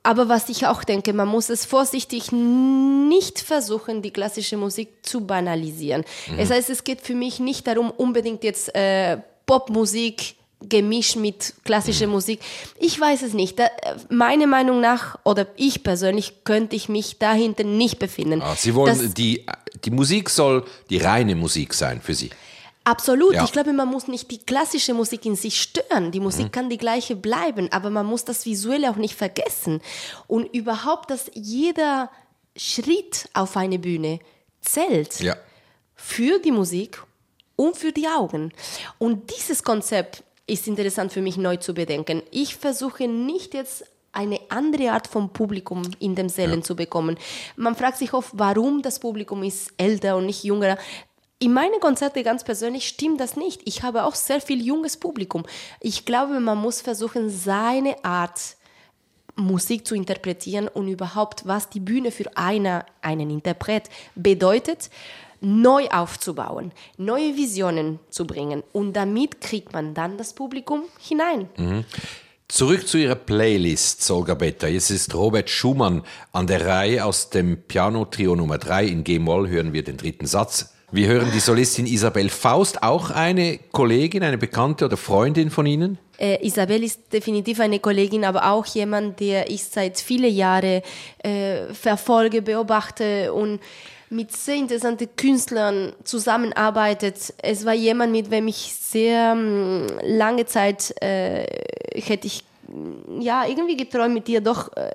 [0.04, 5.22] aber was ich auch denke, man muss es vorsichtig nicht versuchen, die klassische Musik zu
[5.22, 6.04] banalisieren.
[6.30, 6.38] Mhm.
[6.38, 12.08] Das heißt, es geht für mich nicht darum, unbedingt jetzt äh, Popmusik gemischt mit klassischer
[12.08, 12.14] mhm.
[12.14, 12.40] Musik.
[12.80, 13.60] Ich weiß es nicht.
[13.60, 13.70] Da,
[14.10, 18.42] meiner Meinung nach, oder ich persönlich, könnte ich mich dahinter nicht befinden.
[18.42, 19.46] Ah, Sie wollen, das, die,
[19.86, 22.32] die Musik soll die reine Musik sein für Sie.
[22.88, 23.34] Absolut.
[23.34, 23.44] Ja.
[23.44, 26.12] Ich glaube, man muss nicht die klassische Musik in sich stören.
[26.12, 26.52] Die Musik mhm.
[26.52, 29.82] kann die gleiche bleiben, aber man muss das Visuelle auch nicht vergessen.
[30.28, 32.10] Und überhaupt, dass jeder
[32.56, 34.20] Schritt auf eine Bühne
[34.62, 35.20] zählt.
[35.20, 35.36] Ja.
[35.96, 37.04] Für die Musik
[37.58, 38.54] und für die Augen.
[39.00, 42.24] Und dieses Konzept ist interessant für mich neu zu bedenken.
[42.32, 43.84] Ich versuche nicht jetzt
[44.14, 46.64] eine andere Art von Publikum in den Sälen ja.
[46.64, 47.18] zu bekommen.
[47.58, 50.78] Man fragt sich oft, warum das Publikum ist älter und nicht jünger.
[51.40, 53.62] In meinen Konzerten ganz persönlich stimmt das nicht.
[53.66, 55.46] Ich habe auch sehr viel junges Publikum.
[55.80, 58.58] Ich glaube, man muss versuchen, seine Art
[59.36, 63.84] Musik zu interpretieren und überhaupt, was die Bühne für eine, einen Interpret
[64.16, 64.90] bedeutet,
[65.40, 68.64] neu aufzubauen, neue Visionen zu bringen.
[68.74, 71.48] Und damit kriegt man dann das Publikum hinein.
[71.58, 71.86] Mhm.
[72.48, 74.68] Zurück zu Ihrer Playlist, Solga Betta.
[74.68, 79.50] Jetzt ist Robert Schumann an der Reihe aus dem Piano-Trio Nummer 3 in G-Moll.
[79.50, 80.74] Hören wir den dritten Satz.
[80.90, 85.98] Wir hören die Solistin Isabel Faust, auch eine Kollegin, eine Bekannte oder Freundin von Ihnen?
[86.18, 90.82] Äh, Isabel ist definitiv eine Kollegin, aber auch jemand, der ich seit vielen Jahren
[91.24, 93.60] äh, verfolge, beobachte und
[94.10, 97.34] mit sehr interessanten Künstlern zusammenarbeitet.
[97.40, 101.46] Es war jemand, mit dem ich sehr ähm, lange Zeit äh,
[101.96, 102.46] hätte ich
[103.20, 104.90] ja irgendwie geträumt, mit dir doch äh,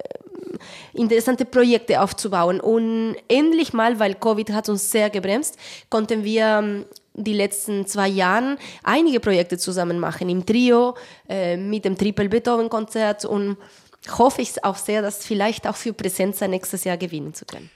[0.93, 2.61] interessante Projekte aufzubauen.
[2.61, 5.57] Und endlich mal, weil Covid hat uns sehr gebremst,
[5.89, 6.85] konnten wir ähm,
[7.15, 10.95] die letzten zwei Jahre einige Projekte zusammen machen im Trio
[11.29, 13.57] äh, mit dem Triple Beethoven Konzert und
[14.19, 17.71] hoffe ich auch sehr, dass vielleicht auch für Präsenz nächstes Jahr gewinnen zu können.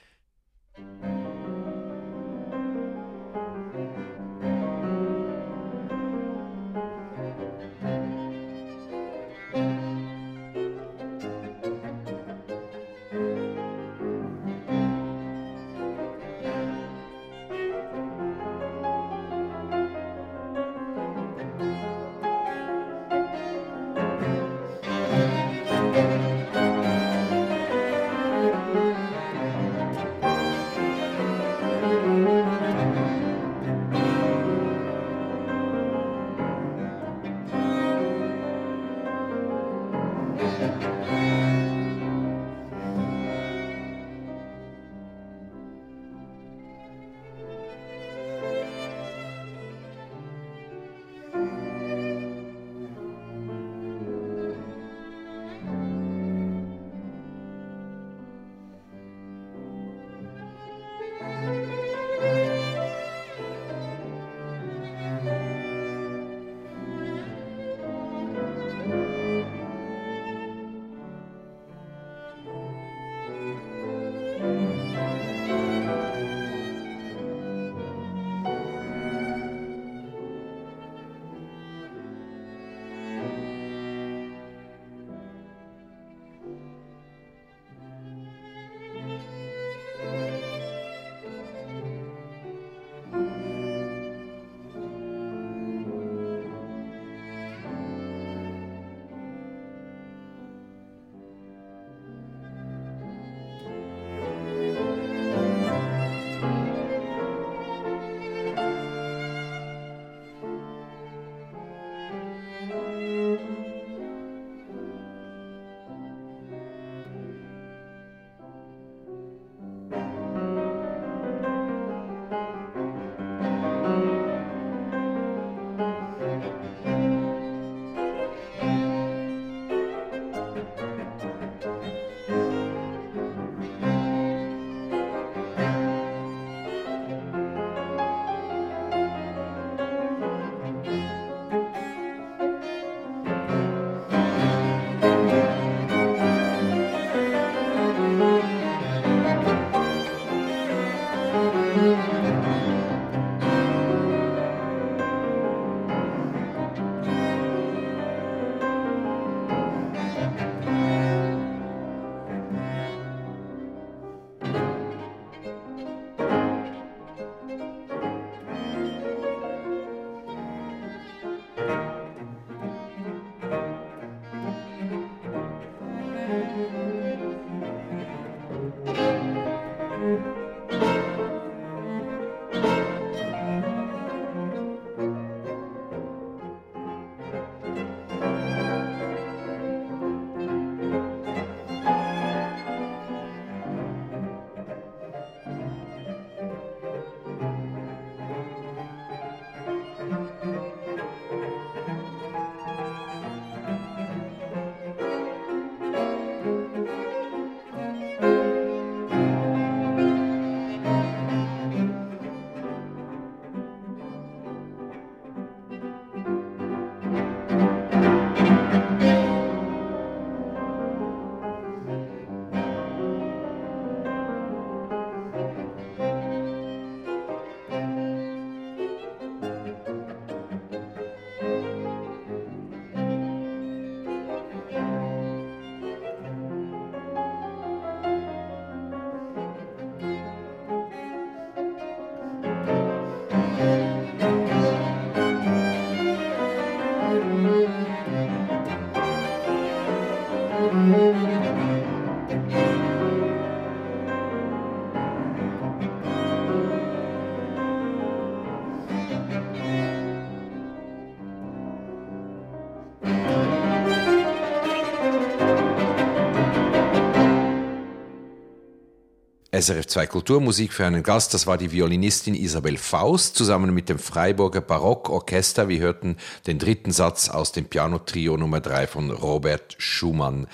[269.59, 273.97] SRF 2 Kulturmusik für einen Gast, das war die Violinistin Isabel Faust zusammen mit dem
[273.97, 275.67] Freiburger Barockorchester.
[275.67, 280.45] Wir hörten den dritten Satz aus dem Piano-Trio Nummer 3 von Robert Schumann.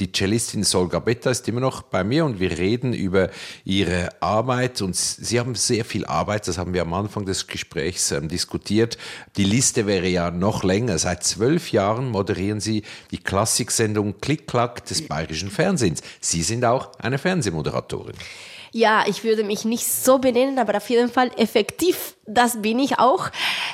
[0.00, 3.30] Die Cellistin Solga Betta ist immer noch bei mir und wir reden über
[3.64, 8.10] ihre Arbeit und Sie haben sehr viel Arbeit, das haben wir am Anfang des Gesprächs
[8.10, 8.98] ähm, diskutiert.
[9.36, 10.98] Die Liste wäre ja noch länger.
[10.98, 12.82] Seit zwölf Jahren moderieren Sie
[13.12, 16.02] die Klassiksendung Klick-Klack des bayerischen Fernsehens.
[16.20, 18.16] Sie sind auch eine Fernsehmoderatorin.
[18.78, 22.98] Ja, ich würde mich nicht so benennen, aber auf jeden Fall effektiv, das bin ich
[22.98, 23.30] auch.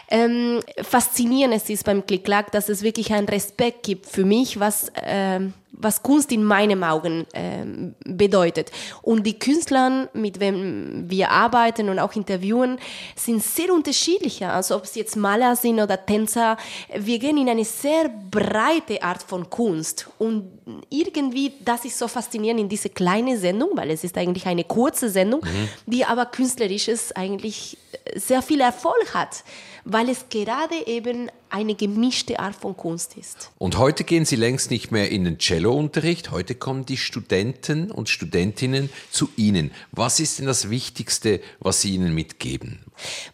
[0.08, 5.54] Ähm, faszinierend ist beim Klick-Klack, dass es wirklich einen Respekt gibt für mich, was ähm,
[5.76, 7.64] was Kunst in meinen Augen äh,
[8.04, 8.70] bedeutet.
[9.02, 12.78] Und die Künstler, mit wem wir arbeiten und auch interviewen,
[13.16, 14.44] sind sehr unterschiedlich.
[14.44, 16.56] Also ob es jetzt Maler sind oder Tänzer,
[16.96, 20.08] wir gehen in eine sehr breite Art von Kunst.
[20.18, 20.50] Und
[20.90, 25.08] irgendwie, das ist so faszinierend in diese kleine Sendung, weil es ist eigentlich eine kurze
[25.10, 25.68] Sendung, mhm.
[25.86, 27.76] die aber künstlerisch ist, eigentlich
[28.14, 29.44] sehr viel Erfolg hat
[29.84, 33.50] weil es gerade eben eine gemischte Art von Kunst ist.
[33.58, 38.08] Und heute gehen Sie längst nicht mehr in den Cellounterricht, heute kommen die Studenten und
[38.08, 39.70] Studentinnen zu Ihnen.
[39.92, 42.80] Was ist denn das Wichtigste, was Sie ihnen mitgeben?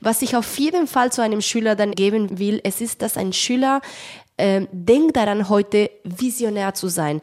[0.00, 3.32] Was ich auf jeden Fall zu einem Schüler dann geben will, es ist, dass ein
[3.32, 3.80] Schüler
[4.36, 7.20] äh, denkt daran, heute visionär zu sein,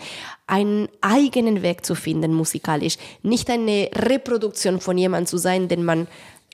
[0.48, 6.08] einen eigenen Weg zu finden musikalisch, nicht eine Reproduktion von jemandem zu sein, den man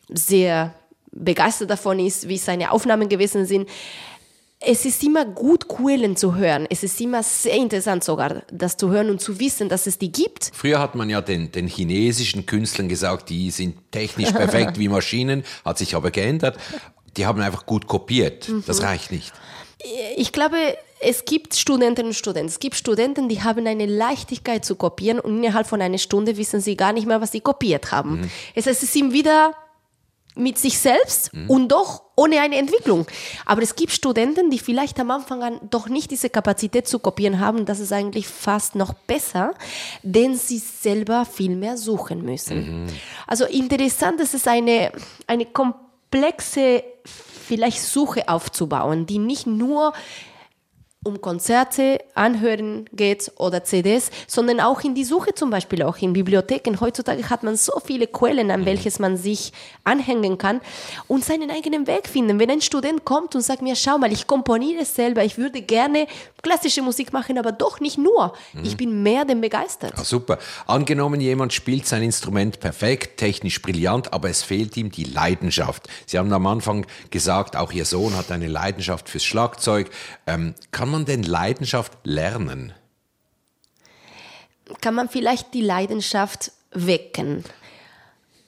[0.10, 0.74] sehr
[1.14, 3.70] begeistert davon ist, wie seine Aufnahmen gewesen sind.
[4.66, 6.66] Es ist immer gut, Quellen zu hören.
[6.70, 10.12] Es ist immer sehr interessant sogar, das zu hören und zu wissen, dass es die
[10.12, 10.52] gibt.
[10.54, 15.44] Früher hat man ja den, den chinesischen Künstlern gesagt, die sind technisch perfekt wie Maschinen,
[15.66, 16.58] hat sich aber geändert.
[17.18, 18.50] Die haben einfach gut kopiert.
[18.66, 18.86] Das mhm.
[18.86, 19.34] reicht nicht.
[20.16, 20.58] Ich glaube,
[21.02, 22.48] es gibt Studentinnen und Studenten.
[22.48, 26.62] Es gibt Studenten, die haben eine Leichtigkeit zu kopieren und innerhalb von einer Stunde wissen
[26.62, 28.22] sie gar nicht mehr, was sie kopiert haben.
[28.22, 28.32] Mhm.
[28.56, 29.54] Es heißt, sie sind wieder
[30.36, 31.50] mit sich selbst mhm.
[31.50, 33.08] und doch ohne eine Entwicklung.
[33.46, 37.40] Aber es gibt Studenten, die vielleicht am Anfang an doch nicht diese Kapazität zu kopieren
[37.40, 37.66] haben.
[37.66, 39.54] Das ist eigentlich fast noch besser,
[40.04, 42.84] denn sie selber viel mehr suchen müssen.
[42.84, 42.88] Mhm.
[43.28, 44.92] Also interessant, es ist eine,
[45.28, 49.94] eine komplexe vielleicht Suche aufzubauen, die nicht nur
[51.04, 56.14] um Konzerte anhören geht oder CDs, sondern auch in die Suche zum Beispiel, auch in
[56.14, 56.80] Bibliotheken.
[56.80, 59.52] Heutzutage hat man so viele Quellen, an welches man sich
[59.84, 60.62] anhängen kann
[61.08, 62.40] und seinen eigenen Weg finden.
[62.40, 66.08] Wenn ein Student kommt und sagt mir, schau mal, ich komponiere selber, ich würde gerne
[66.42, 68.34] klassische Musik machen, aber doch nicht nur.
[68.54, 68.64] Mhm.
[68.64, 69.94] Ich bin mehr denn begeistert.
[69.96, 70.38] Ah, super.
[70.68, 75.88] Angenommen, jemand spielt sein Instrument perfekt, technisch brillant, aber es fehlt ihm die Leidenschaft.
[76.06, 79.90] Sie haben am Anfang gesagt, auch Ihr Sohn hat eine Leidenschaft fürs Schlagzeug.
[80.28, 82.72] Ähm, kann man denn Leidenschaft lernen?
[84.80, 87.44] Kann man vielleicht die Leidenschaft wecken?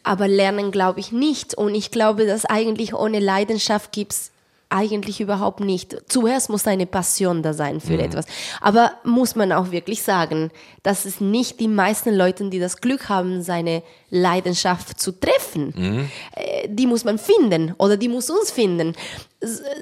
[0.06, 1.56] aber lernen glaube ich nicht.
[1.56, 4.32] Und ich glaube, dass eigentlich ohne Leidenschaft gibt's
[4.76, 5.96] eigentlich überhaupt nicht.
[6.10, 8.02] Zuerst muss eine Passion da sein für mhm.
[8.02, 8.26] etwas.
[8.60, 10.52] Aber muss man auch wirklich sagen,
[10.84, 15.74] dass es nicht die meisten Leute, die das Glück haben, seine Leidenschaft zu treffen.
[15.76, 16.10] Mhm.
[16.36, 18.94] Äh, die muss man finden oder die muss uns finden.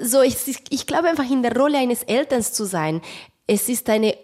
[0.02, 0.36] So, ich,
[0.70, 3.02] ich glaube einfach in der Rolle eines Elterns zu sein.
[3.46, 4.14] Es ist eine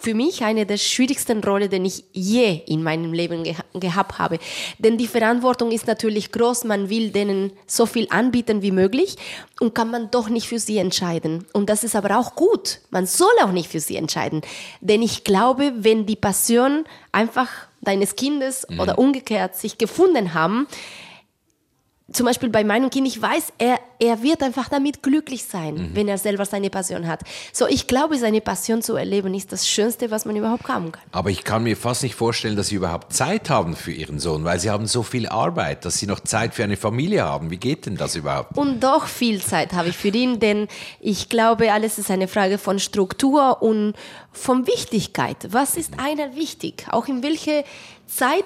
[0.00, 4.38] für mich eine der schwierigsten Rollen, die ich je in meinem Leben geha gehabt habe.
[4.78, 6.64] Denn die Verantwortung ist natürlich groß.
[6.64, 9.16] Man will denen so viel anbieten wie möglich
[9.60, 11.46] und kann man doch nicht für sie entscheiden.
[11.52, 12.80] Und das ist aber auch gut.
[12.90, 14.42] Man soll auch nicht für sie entscheiden.
[14.80, 17.48] Denn ich glaube, wenn die Passion einfach
[17.80, 18.80] deines Kindes mhm.
[18.80, 20.66] oder umgekehrt sich gefunden haben,
[22.12, 25.90] zum Beispiel bei meinem Kind, ich weiß, er, er wird einfach damit glücklich sein, mhm.
[25.94, 27.20] wenn er selber seine Passion hat.
[27.52, 31.02] So, ich glaube, seine Passion zu erleben ist das Schönste, was man überhaupt haben kann.
[31.12, 34.44] Aber ich kann mir fast nicht vorstellen, dass Sie überhaupt Zeit haben für Ihren Sohn,
[34.44, 37.50] weil Sie haben so viel Arbeit, dass Sie noch Zeit für eine Familie haben.
[37.50, 38.56] Wie geht denn das überhaupt?
[38.56, 40.68] Und doch viel Zeit habe ich für ihn, denn
[41.00, 43.94] ich glaube, alles ist eine Frage von Struktur und
[44.32, 45.36] von Wichtigkeit.
[45.50, 46.86] Was ist einer wichtig?
[46.90, 47.64] Auch in welche
[48.10, 48.44] Zeit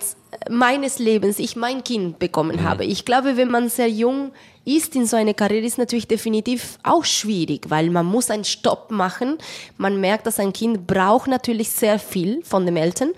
[0.50, 2.64] meines Lebens ich mein Kind bekommen mhm.
[2.64, 2.84] habe.
[2.84, 4.32] Ich glaube, wenn man sehr jung
[4.64, 8.90] ist in so einer Karriere, ist natürlich definitiv auch schwierig, weil man muss einen Stopp
[8.90, 9.38] machen.
[9.76, 13.12] Man merkt, dass ein Kind braucht natürlich sehr viel von den Eltern.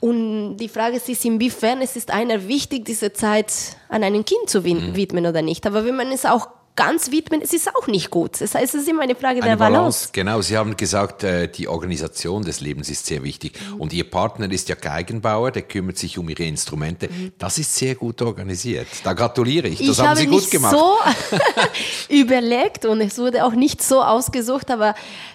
[0.00, 3.52] Und die Frage ist, inwiefern es ist einer wichtig, diese Zeit
[3.88, 4.94] an einem Kind zu mhm.
[4.94, 5.66] widmen oder nicht.
[5.66, 8.40] Aber wenn man es auch ganz widmen, es ist auch nicht gut.
[8.40, 10.08] Das heißt, es ist immer eine Frage eine der Balance.
[10.08, 10.08] Balance.
[10.12, 13.58] Genau, Sie haben gesagt, äh, die Organisation des Lebens ist sehr wichtig.
[13.60, 13.80] Mhm.
[13.80, 17.08] Und Ihr Partner ist ja Geigenbauer, der kümmert sich um Ihre Instrumente.
[17.08, 17.32] Mhm.
[17.38, 18.88] Das ist sehr gut organisiert.
[19.04, 19.78] Da gratuliere ich.
[19.78, 20.76] Das ich haben Sie gut gemacht.
[20.76, 20.96] so
[22.08, 24.94] überlegt und es wurde auch nicht so ausgesucht, aber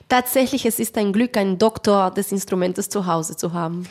[0.10, 3.88] tatsächlich, es ist ein Glück, einen Doktor des Instrumentes zu Hause zu haben.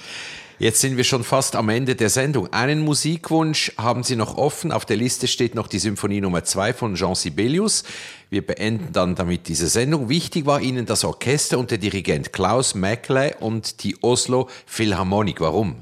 [0.61, 2.53] Jetzt sind wir schon fast am Ende der Sendung.
[2.53, 4.73] Einen Musikwunsch haben Sie noch offen.
[4.73, 7.85] Auf der Liste steht noch die Symphonie Nummer 2 von Jean Sibelius.
[8.31, 10.11] Wir beenden dann damit diese Sendung.
[10.11, 15.41] Wichtig war Ihnen das Orchester und der Dirigent Klaus Mäckle und die Oslo Philharmonik.
[15.41, 15.77] Warum?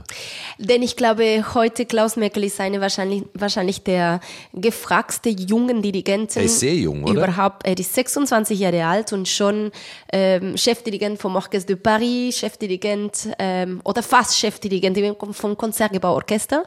[0.58, 4.20] Denn ich glaube, heute Klaus Mäckle ist eine wahrscheinlich, wahrscheinlich der
[4.52, 6.38] gefragste jungen Dirigenten.
[6.38, 7.24] Er ist sehr jung, oder?
[7.24, 7.66] Überhaupt.
[7.66, 9.72] Er ist 26 Jahre alt und schon
[10.12, 14.96] ähm, Chefdirigent vom Orchestre de Paris, Chefdirigent ähm, oder fast Chefdirigent
[15.32, 16.62] vom Konzertgebauorchester.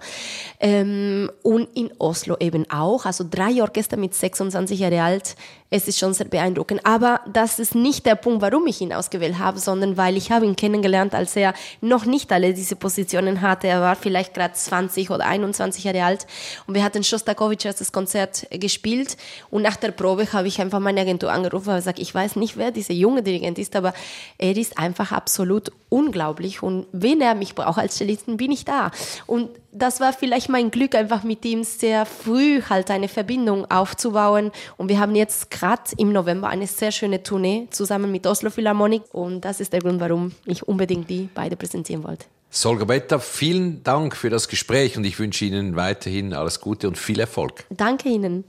[0.60, 3.06] Ähm, und in Oslo eben auch.
[3.06, 5.38] Also drei Orchester mit 26 Jahre alt
[5.70, 6.86] es ist schon sehr beeindruckend.
[6.86, 10.46] Aber das ist nicht der Punkt, warum ich ihn ausgewählt habe, sondern weil ich habe
[10.46, 13.68] ihn kennengelernt, als er noch nicht alle diese Positionen hatte.
[13.68, 16.28] Er war vielleicht gerade 20 oder 21 Jahre alt
[16.66, 19.18] und wir hatten Shostakovich als Konzert gespielt
[19.50, 22.58] und nach der Probe habe ich einfach meine Agentur angerufen und gesagt, ich weiß nicht,
[22.58, 23.94] wer dieser junge Dirigent ist, aber
[24.38, 28.92] er ist einfach absolut unglaublich und wenn er mich braucht als Cellistin, bin ich da.
[29.26, 34.52] Und das war vielleicht mein Glück, einfach mit ihm sehr früh halt eine Verbindung aufzubauen.
[34.78, 39.04] Und wir haben jetzt gerade im November eine sehr schöne Tournee zusammen mit Oslo Philharmonic.
[39.12, 42.26] Und das ist der Grund, warum ich unbedingt die beide präsentieren wollte.
[42.52, 46.98] Solga Betta, vielen Dank für das Gespräch und ich wünsche Ihnen weiterhin alles Gute und
[46.98, 47.66] viel Erfolg.
[47.70, 48.44] Danke Ihnen.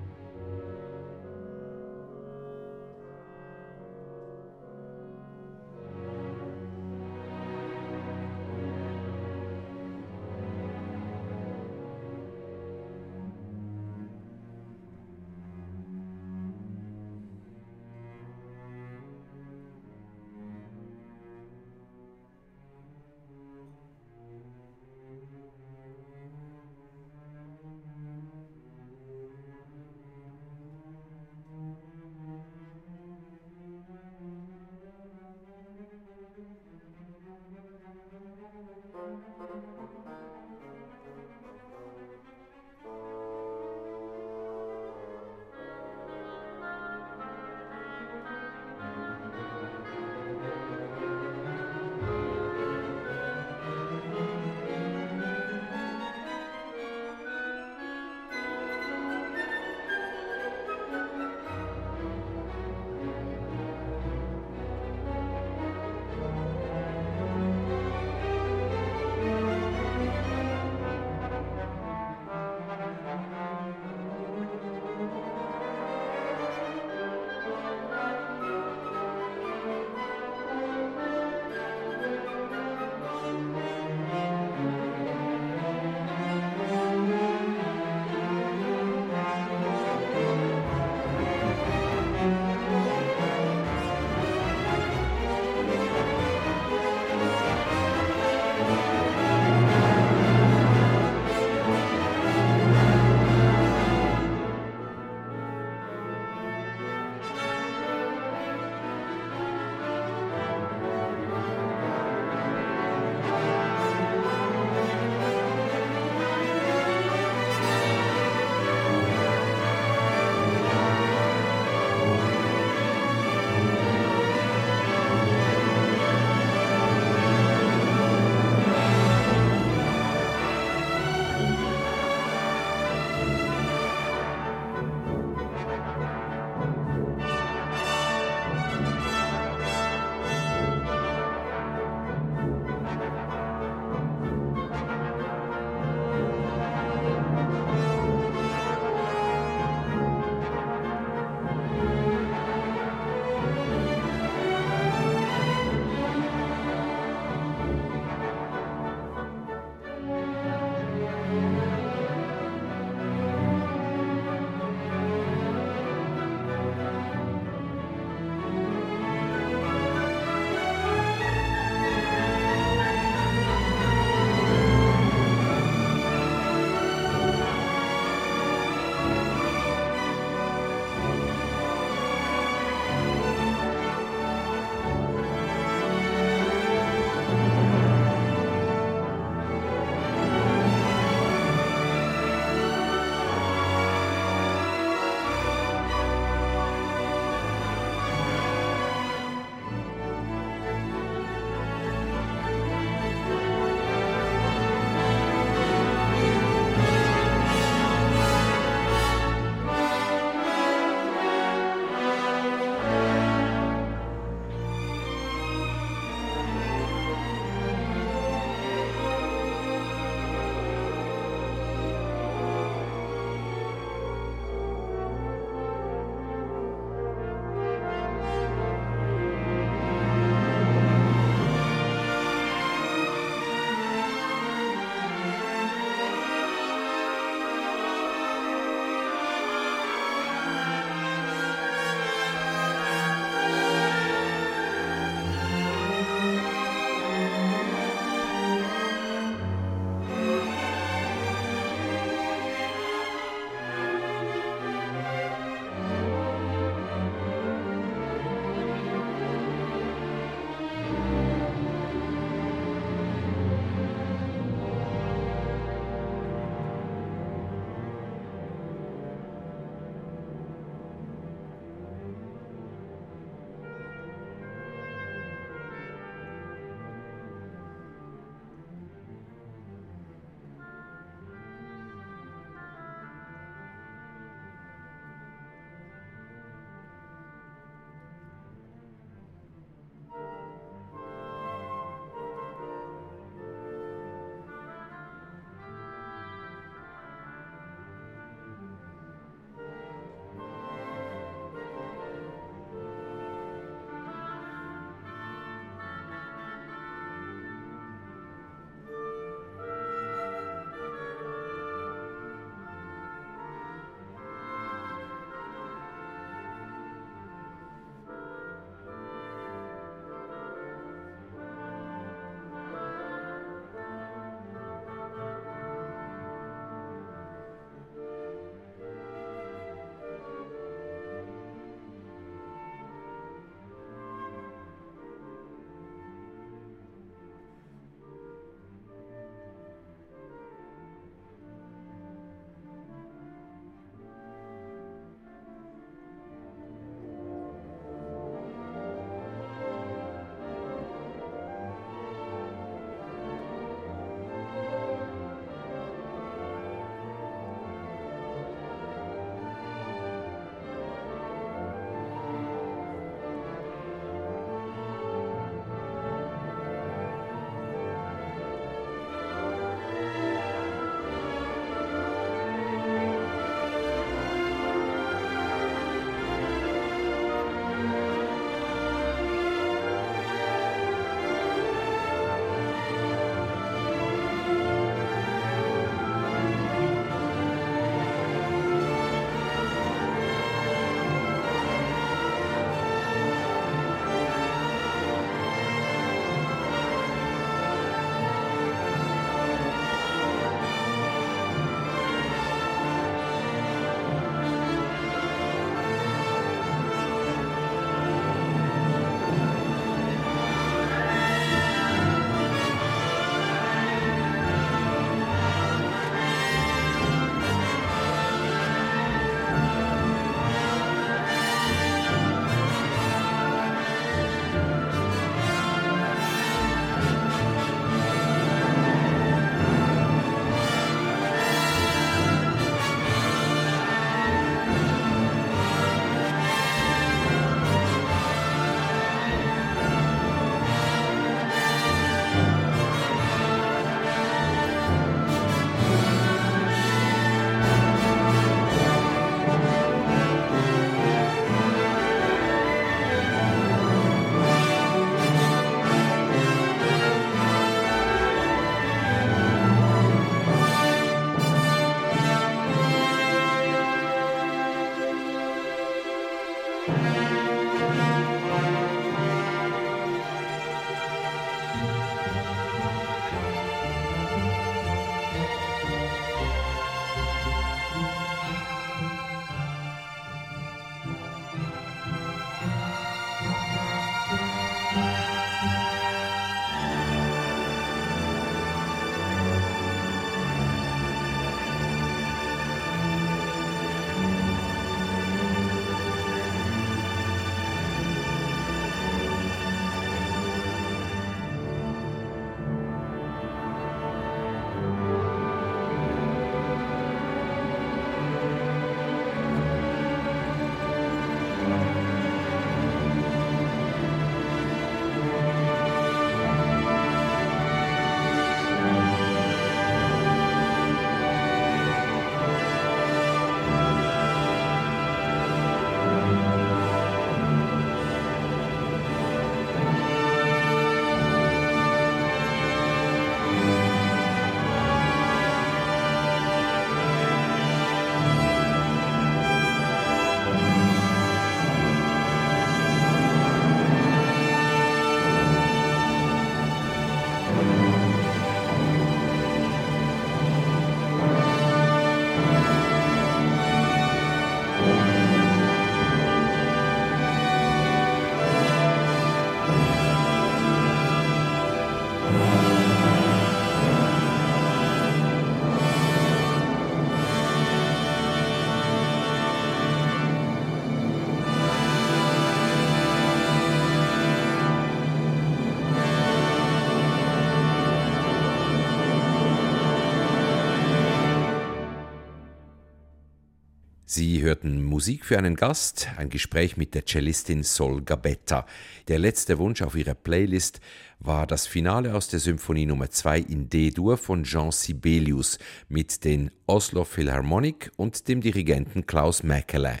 [584.14, 588.66] Sie hörten Musik für einen Gast, ein Gespräch mit der Cellistin Sol Gabetta.
[589.08, 590.80] Der letzte Wunsch auf ihrer Playlist
[591.18, 595.58] war das Finale aus der Symphonie Nummer 2 in D-Dur von Jean Sibelius
[595.88, 600.00] mit den Oslo Philharmonic und dem Dirigenten Klaus Mäkelä.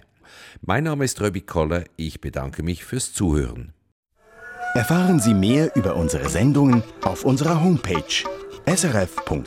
[0.60, 3.72] Mein Name ist Röbi Koller, ich bedanke mich fürs Zuhören.
[4.74, 8.24] Erfahren Sie mehr über unsere Sendungen auf unserer Homepage
[8.66, 9.42] srf.ch-kultur.